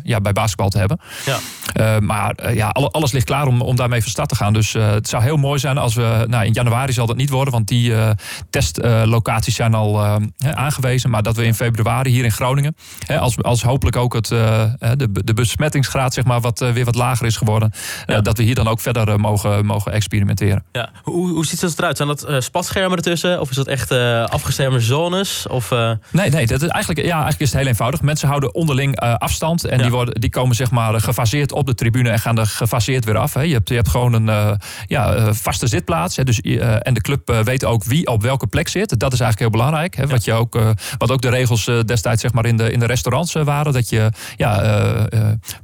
ja, 0.03 0.21
bij 0.21 0.33
basketbal 0.33 0.69
te 0.69 0.77
hebben. 0.77 0.99
Ja. 1.25 1.99
maar 1.99 2.53
ja, 2.53 2.69
alles 2.69 3.11
ligt 3.11 3.25
klaar 3.25 3.47
om 3.47 3.62
om 3.63 3.75
daarmee 3.75 4.01
van 4.01 4.11
start 4.11 4.29
te 4.29 4.35
gaan. 4.35 4.53
Dus 4.53 4.73
uh, 4.73 4.89
het 4.89 5.07
zou 5.07 5.23
heel 5.23 5.37
mooi 5.37 5.59
zijn 5.59 5.77
als 5.77 5.95
we. 5.95 6.25
Nou, 6.27 6.45
in 6.45 6.53
januari 6.53 6.93
zal 6.93 7.05
dat 7.05 7.15
niet 7.15 7.29
worden, 7.29 7.53
want 7.53 7.67
die 7.67 7.89
uh, 7.89 8.09
testlocaties 8.49 9.55
zijn 9.55 9.73
al 9.73 10.21
aangewezen. 10.39 11.09
Maar 11.09 11.23
dat 11.23 11.35
we 11.35 11.45
in 11.45 11.53
februari 11.53 12.11
hier 12.11 12.23
in 12.23 12.31
Groningen, 12.31 12.75
als, 13.19 13.43
als 13.43 13.63
hopelijk 13.63 13.95
ook 13.95 14.13
het, 14.13 14.27
de, 14.27 15.09
de 15.23 15.33
besmettingsgraad 15.33 16.13
zeg 16.13 16.23
maar, 16.23 16.41
wat, 16.41 16.59
weer 16.59 16.85
wat 16.85 16.95
lager 16.95 17.25
is 17.25 17.37
geworden, 17.37 17.71
ja. 18.05 18.21
dat 18.21 18.37
we 18.37 18.43
hier 18.43 18.55
dan 18.55 18.67
ook 18.67 18.79
verder 18.79 19.19
mogen, 19.19 19.65
mogen 19.65 19.91
experimenteren. 19.91 20.63
Ja. 20.71 20.89
Hoe, 21.03 21.29
hoe 21.29 21.45
ziet 21.45 21.61
dat 21.61 21.77
eruit? 21.77 21.97
Zijn 21.97 22.07
dat 22.07 22.27
spatschermen 22.37 22.97
ertussen? 22.97 23.39
Of 23.41 23.49
is 23.49 23.55
dat 23.55 23.67
echt 23.67 23.91
afgeschermde 24.31 24.79
zones? 24.79 25.47
Of, 25.47 25.69
Nee, 25.69 26.29
nee 26.29 26.47
dat 26.47 26.61
is 26.61 26.67
eigenlijk, 26.67 27.05
ja, 27.05 27.13
eigenlijk 27.13 27.41
is 27.41 27.51
het 27.51 27.57
heel 27.57 27.67
eenvoudig. 27.67 28.01
Mensen 28.01 28.27
houden 28.27 28.53
onderling 28.55 28.99
afstand 28.99 29.65
en 29.65 29.77
ja. 29.77 29.83
die, 29.83 29.91
worden, 29.91 30.21
die 30.21 30.29
komen 30.29 30.55
zeg 30.55 30.71
maar, 30.71 31.01
gefaseerd 31.01 31.51
op 31.51 31.65
de 31.65 31.75
tribune 31.75 32.09
en 32.09 32.19
gaan 32.19 32.37
er 32.37 32.47
gefaseerd 32.47 33.05
weer 33.05 33.17
af. 33.17 33.33
Hè. 33.33 33.41
Je 33.53 33.59
hebt, 33.59 33.69
je 33.69 33.75
hebt 33.75 33.89
gewoon 33.89 34.13
een 34.13 34.27
uh, 34.27 34.51
ja, 34.87 35.15
uh, 35.15 35.27
vaste 35.31 35.67
zitplaats. 35.67 36.15
Hè, 36.15 36.23
dus, 36.23 36.39
uh, 36.41 36.87
en 36.87 36.93
de 36.93 37.01
club 37.01 37.41
weet 37.43 37.65
ook 37.65 37.83
wie 37.83 38.07
op 38.07 38.21
welke 38.21 38.47
plek 38.47 38.67
zit. 38.67 38.99
Dat 38.99 39.13
is 39.13 39.19
eigenlijk 39.19 39.39
heel 39.39 39.61
belangrijk. 39.61 39.95
Hè, 39.95 40.07
wat, 40.07 40.23
je 40.23 40.33
ook, 40.33 40.59
wat 40.97 41.11
ook 41.11 41.21
de 41.21 41.29
regels 41.29 41.65
destijds 41.85 42.21
zeg 42.21 42.33
maar, 42.33 42.45
in, 42.45 42.57
de, 42.57 42.71
in 42.71 42.79
de 42.79 42.85
restaurants 42.85 43.33
waren. 43.33 43.73
Dat 43.73 43.89
je 43.89 44.09
ja, 44.35 45.07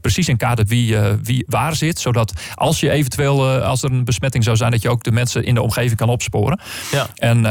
precies 0.01 0.27
in 0.27 0.37
kaart 0.37 0.57
hebt 0.57 0.69
wie, 0.69 0.97
wie 1.23 1.43
waar 1.47 1.75
zit. 1.75 1.99
Zodat 1.99 2.33
als 2.53 2.79
je 2.79 2.89
eventueel, 2.89 3.49
als 3.49 3.83
er 3.83 3.91
een 3.91 4.03
besmetting 4.03 4.43
zou 4.43 4.57
zijn... 4.57 4.71
dat 4.71 4.81
je 4.81 4.89
ook 4.89 5.03
de 5.03 5.11
mensen 5.11 5.43
in 5.43 5.53
de 5.53 5.61
omgeving 5.61 5.95
kan 5.95 6.09
opsporen. 6.09 6.59
Ja. 6.91 7.07
En 7.15 7.41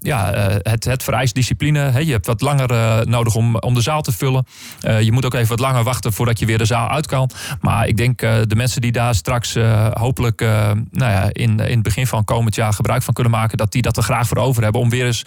ja, 0.00 0.32
het, 0.62 0.84
het 0.84 1.02
vereist 1.02 1.34
discipline. 1.34 1.78
Hè, 1.78 1.98
je 1.98 2.12
hebt 2.12 2.26
wat 2.26 2.40
langer 2.40 3.06
nodig 3.08 3.34
om, 3.34 3.56
om 3.56 3.74
de 3.74 3.80
zaal 3.80 4.02
te 4.02 4.12
vullen. 4.12 4.46
je 4.80 5.12
moet 5.12 5.24
ook 5.24 5.34
even 5.34 5.48
wat 5.48 5.60
langer 5.60 5.84
wachten 5.84 6.12
voordat 6.12 6.38
je 6.38 6.46
weer 6.46 6.58
de 6.58 6.64
zaal 6.64 6.88
uit 6.88 7.06
kan. 7.06 7.30
Maar 7.60 7.86
ik 7.86 7.96
denk 7.96 8.18
de 8.20 8.56
mensen 8.56 8.80
die 8.80 8.92
daar 8.92 9.14
straks 9.14 9.56
hopelijk 9.92 10.40
uh, 10.40 10.70
nou 10.90 11.12
ja, 11.12 11.22
in, 11.32 11.60
in 11.60 11.74
het 11.74 11.82
begin 11.82 12.06
van 12.06 12.24
komend 12.24 12.54
jaar 12.54 12.72
gebruik 12.72 13.02
van 13.02 13.14
kunnen 13.14 13.32
maken. 13.32 13.58
Dat 13.58 13.72
die 13.72 13.82
dat 13.82 13.96
er 13.96 14.02
graag 14.02 14.26
voor 14.28 14.36
over 14.36 14.62
hebben. 14.62 14.80
Om 14.80 14.90
weer 14.90 15.06
eens 15.06 15.22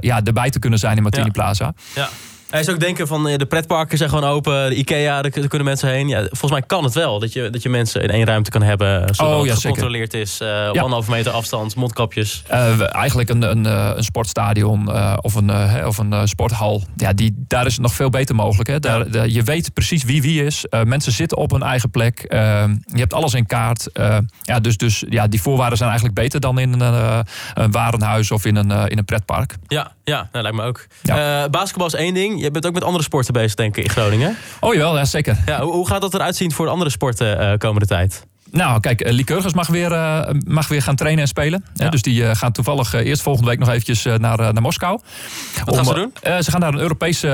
ja, 0.00 0.20
erbij 0.24 0.50
te 0.50 0.58
kunnen 0.58 0.78
zijn 0.78 0.96
in 0.96 1.02
Martini. 1.02 1.30
Plaza. 1.30 1.74
Ja. 1.94 2.08
Hij 2.48 2.60
is 2.60 2.68
ook 2.68 2.80
denken 2.80 3.06
van 3.06 3.24
de 3.24 3.46
pretparken 3.46 3.98
zijn 3.98 4.10
gewoon 4.10 4.24
open, 4.24 4.68
de 4.68 4.74
IKEA, 4.74 5.22
daar 5.22 5.30
kunnen 5.30 5.64
mensen 5.64 5.88
heen. 5.88 6.08
Ja, 6.08 6.20
volgens 6.20 6.50
mij 6.50 6.62
kan 6.62 6.84
het 6.84 6.94
wel 6.94 7.18
dat 7.18 7.32
je, 7.32 7.50
dat 7.50 7.62
je 7.62 7.68
mensen 7.68 8.02
in 8.02 8.10
één 8.10 8.24
ruimte 8.24 8.50
kan 8.50 8.62
hebben, 8.62 9.14
zodat 9.14 9.34
oh, 9.34 9.44
ja, 9.44 9.52
het 9.52 9.60
gecontroleerd 9.60 10.12
zeker. 10.12 10.26
is. 10.26 10.40
Uh, 10.40 10.48
ja. 10.48 10.66
anderhalve 10.66 11.10
meter 11.10 11.32
afstand, 11.32 11.76
mondkapjes. 11.76 12.42
Uh, 12.50 12.94
eigenlijk 12.94 13.28
een, 13.28 13.42
een, 13.42 13.64
een 13.96 14.04
sportstadion 14.04 14.88
uh, 14.88 15.16
of 15.20 15.34
een, 15.34 15.50
of 15.86 15.98
een 15.98 16.28
sporthal. 16.28 16.82
Ja, 16.96 17.12
die, 17.12 17.34
daar 17.36 17.66
is 17.66 17.72
het 17.72 17.82
nog 17.82 17.92
veel 17.94 18.10
beter 18.10 18.34
mogelijk. 18.34 18.68
Hè. 18.68 18.80
Daar, 18.80 19.10
de, 19.10 19.32
je 19.32 19.42
weet 19.42 19.72
precies 19.74 20.04
wie 20.04 20.22
wie 20.22 20.44
is. 20.44 20.64
mensen 20.84 21.12
zitten 21.12 21.38
op 21.38 21.50
hun 21.50 21.62
eigen 21.62 21.90
plek. 21.90 22.26
je 22.28 22.98
hebt 22.98 23.14
alles 23.14 23.34
in 23.34 23.46
kaart. 23.46 23.90
ja, 24.42 24.60
dus, 24.60 24.76
dus 24.76 25.04
ja, 25.08 25.26
die 25.26 25.42
voorwaarden 25.42 25.78
zijn 25.78 25.90
eigenlijk 25.90 26.20
beter 26.20 26.40
dan 26.40 26.58
in 26.58 26.80
een, 26.80 27.24
een 27.54 27.70
warenhuis 27.70 28.30
of 28.30 28.44
in 28.44 28.56
een, 28.56 28.70
in 28.70 28.98
een 28.98 29.04
pretpark. 29.04 29.56
Ja, 29.66 29.92
ja 30.08 30.28
dat 30.32 30.32
nou, 30.32 30.42
lijkt 30.42 30.58
me 30.58 30.64
ook. 30.64 30.86
basketbal 31.50 31.86
is 31.86 31.94
één 31.94 32.14
ding 32.14 32.40
je 32.40 32.50
bent 32.50 32.66
ook 32.66 32.74
met 32.74 32.84
andere 32.84 33.04
sporten 33.04 33.32
bezig, 33.32 33.54
denk 33.54 33.76
ik, 33.76 33.84
in 33.84 33.90
Groningen. 33.90 34.36
Oh 34.60 34.74
jawel, 34.74 34.96
ja, 34.96 35.04
zeker. 35.04 35.38
Ja, 35.46 35.60
hoe, 35.60 35.72
hoe 35.72 35.86
gaat 35.86 36.00
dat 36.00 36.14
eruit 36.14 36.36
zien 36.36 36.52
voor 36.52 36.66
de 36.66 36.72
andere 36.72 36.90
sporten 36.90 37.40
uh, 37.40 37.52
komende 37.58 37.86
tijd? 37.86 38.26
Nou, 38.50 38.80
kijk, 38.80 39.00
eh, 39.00 39.12
Lycurgus 39.12 39.52
mag 39.52 39.66
weer, 39.66 39.92
uh, 39.92 40.20
mag 40.46 40.68
weer 40.68 40.82
gaan 40.82 40.96
trainen 40.96 41.22
en 41.22 41.28
spelen. 41.28 41.64
Ja. 41.74 41.88
Dus 41.88 42.02
die 42.02 42.22
uh, 42.22 42.30
gaan 42.34 42.52
toevallig 42.52 42.92
eerst 42.92 43.22
volgende 43.22 43.48
week 43.48 43.58
nog 43.58 43.68
eventjes 43.68 44.02
naar, 44.04 44.38
naar 44.38 44.62
Moskou. 44.62 45.00
Wat 45.64 45.68
Om, 45.68 45.74
gaan 45.74 45.84
ze 45.84 45.94
doen? 45.94 46.42
ze 46.42 46.50
gaan 46.50 46.60
daar 46.60 46.72
een 46.72 46.78
Europese 46.78 47.26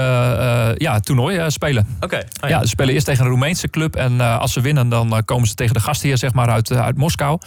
ja, 0.77 1.01
toernooi 1.01 1.51
spelen. 1.51 1.87
Oké. 1.97 2.05
Okay. 2.05 2.27
Oh, 2.41 2.49
ja. 2.49 2.61
ze 2.61 2.69
spelen 2.69 2.95
eerst 2.95 3.07
tegen 3.07 3.25
een 3.25 3.31
Roemeense 3.31 3.69
club. 3.69 3.97
En 3.97 4.21
als 4.21 4.53
ze 4.53 4.61
winnen, 4.61 4.89
dan 4.89 5.23
komen 5.25 5.49
ze 5.49 5.55
tegen 5.55 5.75
de 5.75 5.81
gastheer 5.81 6.19
zeg 6.19 6.33
maar, 6.33 6.49
uit, 6.49 6.73
uit 6.73 6.97
Moskou. 6.97 7.39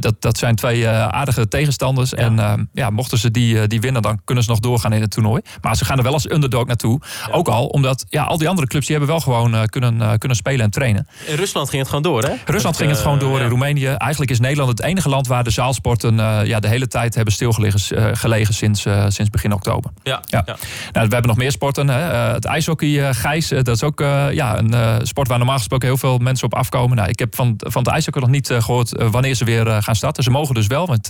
dat, 0.00 0.14
dat 0.18 0.38
zijn 0.38 0.54
twee 0.54 0.88
aardige 0.88 1.48
tegenstanders. 1.48 2.10
Ja. 2.10 2.16
En 2.16 2.68
ja, 2.72 2.90
mochten 2.90 3.18
ze 3.18 3.30
die, 3.30 3.66
die 3.66 3.80
winnen, 3.80 4.02
dan 4.02 4.20
kunnen 4.24 4.44
ze 4.44 4.50
nog 4.50 4.60
doorgaan 4.60 4.92
in 4.92 5.00
het 5.00 5.10
toernooi. 5.10 5.42
Maar 5.60 5.76
ze 5.76 5.84
gaan 5.84 5.96
er 5.96 6.02
wel 6.02 6.12
als 6.12 6.30
underdog 6.30 6.66
naartoe. 6.66 7.00
Ook 7.30 7.48
al 7.48 7.66
omdat 7.66 8.04
ja, 8.08 8.22
al 8.22 8.38
die 8.38 8.48
andere 8.48 8.66
clubs 8.66 8.86
die 8.86 8.96
hebben 8.96 9.14
wel 9.14 9.22
gewoon 9.22 9.68
kunnen, 9.68 10.18
kunnen 10.18 10.36
spelen 10.36 10.64
en 10.64 10.70
trainen. 10.70 11.08
In 11.26 11.36
Rusland 11.36 11.68
ging 11.68 11.80
het 11.80 11.88
gewoon 11.88 12.04
door, 12.04 12.22
hè? 12.22 12.34
Rusland 12.44 12.76
ging 12.76 12.90
het 12.90 12.95
gewoon 13.00 13.18
door 13.18 13.40
in 13.40 13.48
Roemenië. 13.48 13.86
Eigenlijk 13.86 14.30
is 14.30 14.40
Nederland 14.40 14.70
het 14.70 14.82
enige 14.82 15.08
land 15.08 15.26
waar 15.26 15.44
de 15.44 15.50
zaalsporten 15.50 16.14
uh, 16.14 16.40
ja, 16.44 16.60
de 16.60 16.68
hele 16.68 16.88
tijd 16.88 17.14
hebben 17.14 17.32
stilgelegen 17.32 17.98
uh, 17.98 18.08
gelegen 18.12 18.54
sinds, 18.54 18.80
sinds 19.08 19.30
begin 19.30 19.52
oktober. 19.52 19.90
Ja. 20.02 20.22
ja. 20.26 20.44
Nou, 20.44 20.56
we 20.92 21.00
hebben 21.00 21.26
nog 21.26 21.36
meer 21.36 21.50
sporten. 21.50 21.88
Hè. 21.88 22.00
het 22.32 22.44
ijshockey, 22.44 23.14
Gijs, 23.14 23.48
dat 23.48 23.68
is 23.68 23.82
ook 23.82 24.00
ja, 24.30 24.58
een 24.58 25.06
sport 25.06 25.28
waar 25.28 25.38
normaal 25.38 25.56
gesproken 25.56 25.88
heel 25.88 25.96
veel 25.96 26.18
mensen 26.18 26.46
op 26.46 26.54
afkomen. 26.54 26.96
Nou, 26.96 27.08
ik 27.08 27.18
heb 27.18 27.34
van, 27.34 27.54
van 27.56 27.82
de 27.82 27.90
ijshockey 27.90 28.20
nog 28.20 28.30
niet 28.30 28.50
gehoord 28.58 28.92
wanneer 29.10 29.34
ze 29.34 29.44
weer 29.44 29.82
gaan 29.82 29.96
starten. 29.96 30.22
Ze 30.22 30.30
mogen 30.30 30.54
dus 30.54 30.66
wel, 30.66 30.86
want 30.86 31.06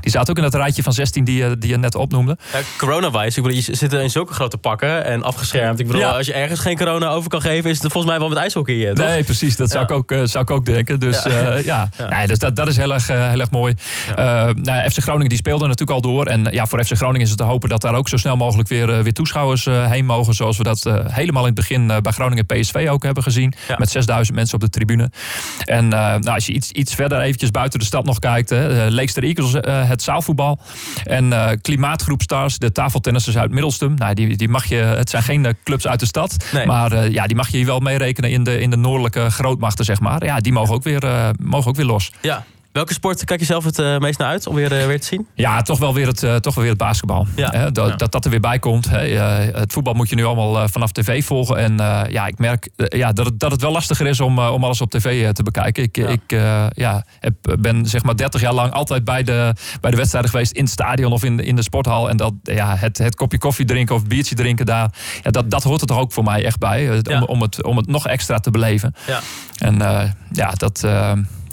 die 0.00 0.10
zaten 0.10 0.30
ook 0.30 0.36
in 0.36 0.50
dat 0.50 0.54
rijtje 0.54 0.82
van 0.82 0.92
16 0.92 1.24
die, 1.24 1.58
die 1.58 1.70
je 1.70 1.76
net 1.76 1.94
opnoemde. 1.94 2.38
Ja, 2.52 2.58
coronavirus, 2.78 3.36
ik 3.36 3.42
bedoel, 3.42 3.58
je 3.58 3.74
zit 3.74 3.92
in 3.92 4.10
zulke 4.10 4.32
grote 4.32 4.58
pakken 4.58 5.04
en 5.04 5.22
afgeschermd. 5.22 5.80
Ik 5.80 5.86
bedoel, 5.86 6.04
als 6.04 6.26
je 6.26 6.32
ergens 6.32 6.60
geen 6.60 6.76
corona 6.76 7.08
over 7.08 7.30
kan 7.30 7.40
geven, 7.40 7.70
is 7.70 7.82
het 7.82 7.92
volgens 7.92 8.12
mij 8.12 8.20
wel 8.20 8.28
met 8.28 8.38
ijshockey. 8.38 8.94
Toch? 8.94 9.06
Nee, 9.06 9.24
precies. 9.24 9.56
Dat 9.56 9.70
zou, 9.70 9.84
ik 9.84 9.90
ook, 9.90 10.12
zou 10.24 10.44
ik 10.44 10.50
ook 10.50 10.64
denken. 10.64 11.00
Dus 11.00 11.22
ja, 11.64 11.88
ja. 11.98 12.08
Nee, 12.08 12.26
dus 12.26 12.38
dat, 12.38 12.56
dat 12.56 12.68
is 12.68 12.76
heel 12.76 12.92
erg, 12.92 13.10
uh, 13.10 13.28
heel 13.28 13.40
erg 13.40 13.50
mooi. 13.50 13.74
Uh, 14.10 14.16
nou, 14.54 14.90
FC 14.90 14.98
Groningen 14.98 15.28
die 15.28 15.38
speelde 15.38 15.66
natuurlijk 15.66 15.90
al 15.90 16.00
door. 16.00 16.26
En 16.26 16.46
ja, 16.50 16.66
voor 16.66 16.84
FC 16.84 16.92
Groningen 16.92 17.20
is 17.20 17.28
het 17.28 17.38
te 17.38 17.44
hopen 17.44 17.68
dat 17.68 17.80
daar 17.80 17.94
ook 17.94 18.08
zo 18.08 18.16
snel 18.16 18.36
mogelijk 18.36 18.68
weer, 18.68 19.02
weer 19.02 19.12
toeschouwers 19.12 19.64
heen 19.64 20.04
mogen. 20.04 20.34
Zoals 20.34 20.56
we 20.56 20.62
dat 20.62 20.90
helemaal 21.08 21.42
in 21.42 21.46
het 21.46 21.68
begin 21.68 21.86
bij 21.86 22.12
Groningen 22.12 22.46
PSV 22.46 22.86
ook 22.90 23.02
hebben 23.02 23.22
gezien. 23.22 23.54
Met 23.78 23.90
6000 23.90 24.36
mensen 24.36 24.54
op 24.54 24.60
de 24.60 24.70
tribune. 24.70 25.10
En 25.64 25.88
nou, 25.88 26.24
als 26.24 26.46
je 26.46 26.52
iets, 26.52 26.70
iets 26.70 26.94
verder 26.94 27.20
eventjes 27.20 27.50
buiten 27.50 27.78
de 27.78 27.84
stad 27.84 28.04
nog 28.04 28.18
kijkt. 28.18 28.50
Leekster 28.88 29.22
Eagles, 29.22 29.52
het 29.88 30.02
zaalvoetbal. 30.02 30.60
En 31.04 31.58
Klimaatgroep 31.62 32.22
Stars, 32.22 32.58
de 32.58 32.72
tafeltennissers 32.72 33.36
uit 33.36 33.50
Middelstum. 33.50 33.94
Nou, 33.94 34.14
die, 34.14 34.36
die 34.36 34.48
mag 34.48 34.64
je, 34.64 34.76
het 34.76 35.10
zijn 35.10 35.22
geen 35.22 35.56
clubs 35.64 35.86
uit 35.86 36.00
de 36.00 36.06
stad. 36.06 36.36
Nee. 36.52 36.66
Maar 36.66 37.10
ja, 37.10 37.26
die 37.26 37.36
mag 37.36 37.48
je 37.48 37.56
hier 37.56 37.66
wel 37.66 37.80
meerekenen 37.80 38.30
in 38.30 38.44
de, 38.44 38.60
in 38.60 38.70
de 38.70 38.76
noordelijke 38.76 39.30
grootmachten, 39.30 39.84
zeg 39.84 40.00
maar. 40.00 40.24
Ja, 40.24 40.38
die 40.38 40.52
mogen 40.52 40.74
ook 40.74 40.82
weer, 40.82 41.04
mogen 41.42 41.70
ook 41.70 41.76
weer 41.76 41.86
los. 41.86 42.12
Ja, 42.20 42.44
Welke 42.72 42.92
sport 42.92 43.24
kijk 43.24 43.40
je 43.40 43.46
zelf 43.46 43.64
het 43.64 43.78
uh, 43.78 43.98
meest 43.98 44.18
naar 44.18 44.28
uit 44.28 44.46
om 44.46 44.54
weer, 44.54 44.80
uh, 44.80 44.86
weer 44.86 45.00
te 45.00 45.06
zien? 45.06 45.26
Ja, 45.34 45.62
toch 45.62 45.78
wel 45.78 45.94
weer 45.94 46.06
het, 46.06 46.22
uh, 46.22 46.36
toch 46.36 46.54
wel 46.54 46.62
weer 46.62 46.72
het 46.72 46.82
basketbal. 46.82 47.26
Ja. 47.36 47.70
Dat, 47.70 47.88
ja. 47.88 47.96
dat, 47.96 48.12
dat 48.12 48.24
er 48.24 48.30
weer 48.30 48.40
bij 48.40 48.58
komt. 48.58 48.90
het 48.90 49.72
voetbal 49.72 49.94
moet 49.94 50.08
je 50.08 50.14
nu 50.14 50.24
allemaal 50.24 50.68
vanaf 50.68 50.92
tv 50.92 51.24
volgen. 51.24 51.56
En 51.56 51.76
ja, 52.10 52.26
ik 52.26 52.38
merk 52.38 52.68
ja, 52.76 53.12
dat, 53.12 53.26
het, 53.26 53.40
dat 53.40 53.50
het 53.50 53.60
wel 53.60 53.72
lastiger 53.72 54.06
is 54.06 54.20
om, 54.20 54.38
om 54.38 54.64
alles 54.64 54.80
op 54.80 54.90
tv 54.90 55.32
te 55.32 55.42
bekijken. 55.42 55.82
Ik, 55.82 55.96
ja. 55.96 56.08
ik 56.08 56.40
ja, 56.74 57.04
heb, 57.20 57.34
ben 57.60 57.86
zeg 57.86 58.02
maar 58.02 58.16
30 58.16 58.40
jaar 58.40 58.54
lang 58.54 58.72
altijd 58.72 59.04
bij 59.04 59.22
de, 59.22 59.54
bij 59.80 59.90
de 59.90 59.96
wedstrijden 59.96 60.30
geweest 60.30 60.52
in 60.52 60.62
het 60.62 60.72
stadion 60.72 61.12
of 61.12 61.24
in, 61.24 61.40
in 61.40 61.56
de 61.56 61.62
sporthal. 61.62 62.08
En 62.08 62.16
dat, 62.16 62.32
ja, 62.42 62.76
het, 62.76 62.98
het 62.98 63.14
kopje 63.14 63.38
koffie 63.38 63.66
drinken 63.66 63.94
of 63.94 64.06
biertje 64.06 64.34
drinken 64.34 64.66
daar, 64.66 64.92
ja, 65.22 65.30
dat, 65.30 65.50
dat 65.50 65.62
hoort 65.62 65.80
er 65.80 65.86
toch 65.86 65.98
ook 65.98 66.12
voor 66.12 66.24
mij 66.24 66.44
echt 66.44 66.58
bij. 66.58 67.02
Om, 67.10 67.22
om, 67.22 67.42
het, 67.42 67.64
om 67.64 67.76
het 67.76 67.86
nog 67.86 68.06
extra 68.06 68.38
te 68.38 68.50
beleven. 68.50 68.94
Ja. 69.06 69.20
En 69.58 69.76
ja, 70.32 70.50
dat 70.50 70.84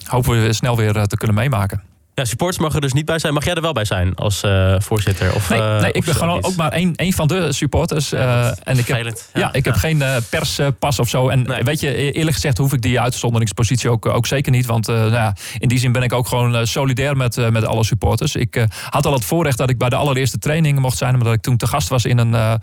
hopen 0.08 0.42
we 0.42 0.54
snel 0.54 0.78
weer 0.78 0.98
eh, 0.98 1.04
te 1.04 1.18
kunnen 1.18 1.36
meemaken. 1.36 1.87
Ja, 2.18 2.26
supporters 2.26 2.60
mogen 2.60 2.76
er 2.76 2.82
dus 2.82 2.94
niet 2.94 3.06
bij 3.06 3.20
zijn. 3.20 3.34
Mag 3.34 3.46
jij 3.46 3.54
er 3.54 3.62
wel 3.62 3.74
bij 3.74 3.86
zijn 3.86 4.16
als 4.16 4.44
uh, 4.44 4.76
voorzitter? 4.80 5.34
Of, 5.36 5.50
nee, 5.50 5.60
uh, 5.60 5.80
nee 5.80 5.92
ik 5.92 6.06
ben 6.06 6.16
gewoon 6.16 6.44
ook 6.44 6.56
maar 6.56 6.72
één, 6.72 6.96
één 6.96 7.14
van 7.14 7.28
de 7.28 7.52
supporters. 7.54 8.14
Uh, 8.14 8.46
en 8.46 8.78
ik 8.78 8.88
heb, 8.88 9.04
ja, 9.06 9.12
ja, 9.34 9.54
ik 9.54 9.66
heb 9.66 9.76
geen 9.76 10.04
perspas 10.30 11.00
of 11.00 11.10
zo. 11.10 11.30
En 11.30 11.42
nee. 11.42 11.64
weet 11.64 11.80
je, 11.80 12.02
e-, 12.02 12.10
eerlijk 12.10 12.36
gezegd 12.36 12.58
hoef 12.58 12.74
ik 12.74 12.82
die 12.82 13.00
uitzonderingspositie 13.00 13.90
ook, 13.90 14.06
ook 14.06 14.28
zeker 14.28 14.52
niet. 14.52 14.66
Want 14.66 14.88
nou 14.88 15.12
ja, 15.12 15.36
in 15.58 15.68
die 15.68 15.80
zin 15.80 15.92
ben 15.92 16.02
ik 16.02 16.14
ook 16.14 16.28
gewoon 16.28 16.68
solidair 16.68 17.18
met, 17.18 17.52
met 17.52 17.66
alle 17.66 17.84
supporters. 17.84 18.36
Ik 18.36 18.66
had 18.90 19.06
al 19.06 19.14
het 19.14 19.26
voorrecht 19.26 19.58
dat 19.58 19.70
ik 19.70 19.78
bij 19.78 19.90
de 19.90 19.96
allereerste 19.96 20.38
training 20.38 20.80
mocht 20.80 20.98
zijn. 20.98 21.14
Omdat 21.14 21.34
ik 21.34 21.42
toen 21.42 21.58
te 21.58 21.68
gast 21.68 21.88
was 21.88 22.06
in 22.06 22.18
een 22.18 22.60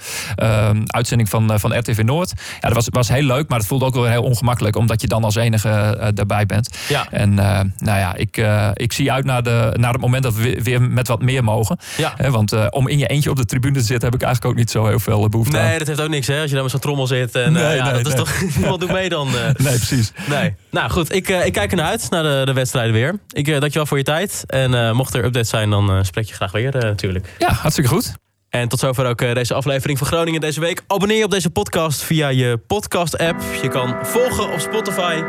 uitzending 0.87 1.28
van, 1.28 1.61
van 1.61 1.78
RTV 1.78 2.02
Noord. 2.04 2.32
Ja, 2.61 2.68
dat 2.68 2.75
was, 2.75 2.87
was 2.90 3.08
heel 3.08 3.23
leuk, 3.23 3.49
maar 3.49 3.58
het 3.58 3.68
voelde 3.68 3.84
ook 3.84 3.94
wel 3.94 4.04
heel 4.04 4.23
ongemakkelijk. 4.23 4.76
Omdat 4.76 5.00
je 5.00 5.06
dan 5.06 5.25
als 5.25 5.34
enige 5.34 6.11
daarbij 6.14 6.46
bent. 6.46 6.76
Ja. 6.88 7.06
En 7.11 7.34
nou 7.34 7.99
ja, 7.99 8.14
ik, 8.14 8.46
ik 8.75 8.92
zie 8.92 9.12
uit 9.12 9.25
naar 9.25 9.44
de, 9.45 9.75
naar 9.77 9.93
het 9.93 10.01
moment 10.01 10.23
dat 10.23 10.35
we 10.35 10.63
weer 10.63 10.83
met 10.83 11.09
wat 11.09 11.23
meer 11.23 11.45
mogen. 11.45 11.79
Ja. 11.97 12.31
want 12.31 12.53
uh, 12.53 12.67
om 12.71 12.89
in 12.89 12.99
je 12.99 13.07
eentje 13.07 13.31
op 13.31 13.37
de 13.37 13.45
tribune 13.45 13.75
te 13.75 13.85
zitten, 13.85 14.05
heb 14.05 14.15
ik 14.15 14.23
eigenlijk 14.23 14.53
ook 14.55 14.59
niet 14.59 14.71
zo 14.71 14.87
heel 14.87 15.01
veel 15.01 15.29
behoefte 15.29 15.57
nee, 15.57 15.73
aan. 15.73 15.79
dat 15.79 15.87
heeft 15.87 16.01
ook 16.01 16.09
niks, 16.09 16.27
hè? 16.27 16.41
Als 16.41 16.49
je 16.49 16.55
dan 16.55 16.63
met 16.63 16.71
zo'n 16.71 16.81
trommel 16.81 17.07
zit. 17.07 17.35
En, 17.35 17.53
nee, 17.53 17.63
uh, 17.63 17.77
ja, 17.77 17.93
nee, 17.93 18.03
dat 18.03 18.13
is 18.13 18.19
toch 18.19 18.43
niemand 18.57 18.81
doet 18.81 18.93
mee 18.93 19.09
dan. 19.09 19.29
Nee, 19.31 19.53
precies. 19.57 20.13
Nee. 20.29 20.55
Nou 20.71 20.91
goed, 20.91 21.15
ik, 21.15 21.29
ik 21.29 21.53
kijk 21.53 21.71
ernaar 21.71 21.87
uit 21.87 22.11
naar 22.11 22.23
de, 22.23 22.43
de 22.45 22.53
wedstrijden 22.53 22.93
weer. 22.93 23.19
Ik 23.29 23.47
dank 23.47 23.63
je 23.63 23.71
wel 23.71 23.87
voor 23.87 23.99
je 23.99 24.05
tijd. 24.05 24.45
En 24.47 24.97
mocht 24.97 25.15
er 25.15 25.25
updates 25.25 25.49
zijn, 25.49 25.71
dan 25.71 26.05
spreek 26.05 26.27
je 26.29 26.35
graag 26.35 26.53
weer 26.53 26.71
natuurlijk. 26.73 27.35
Ja, 27.39 27.53
hartstikke 27.53 27.91
goed. 27.91 28.15
En 28.55 28.69
tot 28.69 28.79
zover 28.79 29.07
ook 29.07 29.19
deze 29.19 29.55
aflevering 29.55 29.99
van 29.99 30.07
Groningen 30.07 30.41
deze 30.41 30.61
week. 30.61 30.83
Abonneer 30.87 31.19
je 31.19 31.25
op 31.25 31.31
deze 31.31 31.51
podcast 31.51 32.03
via 32.03 32.29
je 32.29 32.57
podcast-app. 32.67 33.43
Je 33.63 33.69
kan 33.69 33.97
volgen 34.03 34.53
op 34.53 34.61
Spotify. 34.61 35.23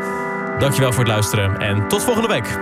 Dankjewel 0.58 0.92
voor 0.92 1.04
het 1.04 1.12
luisteren 1.12 1.58
en 1.58 1.88
tot 1.88 2.02
volgende 2.02 2.28
week. 2.28 2.58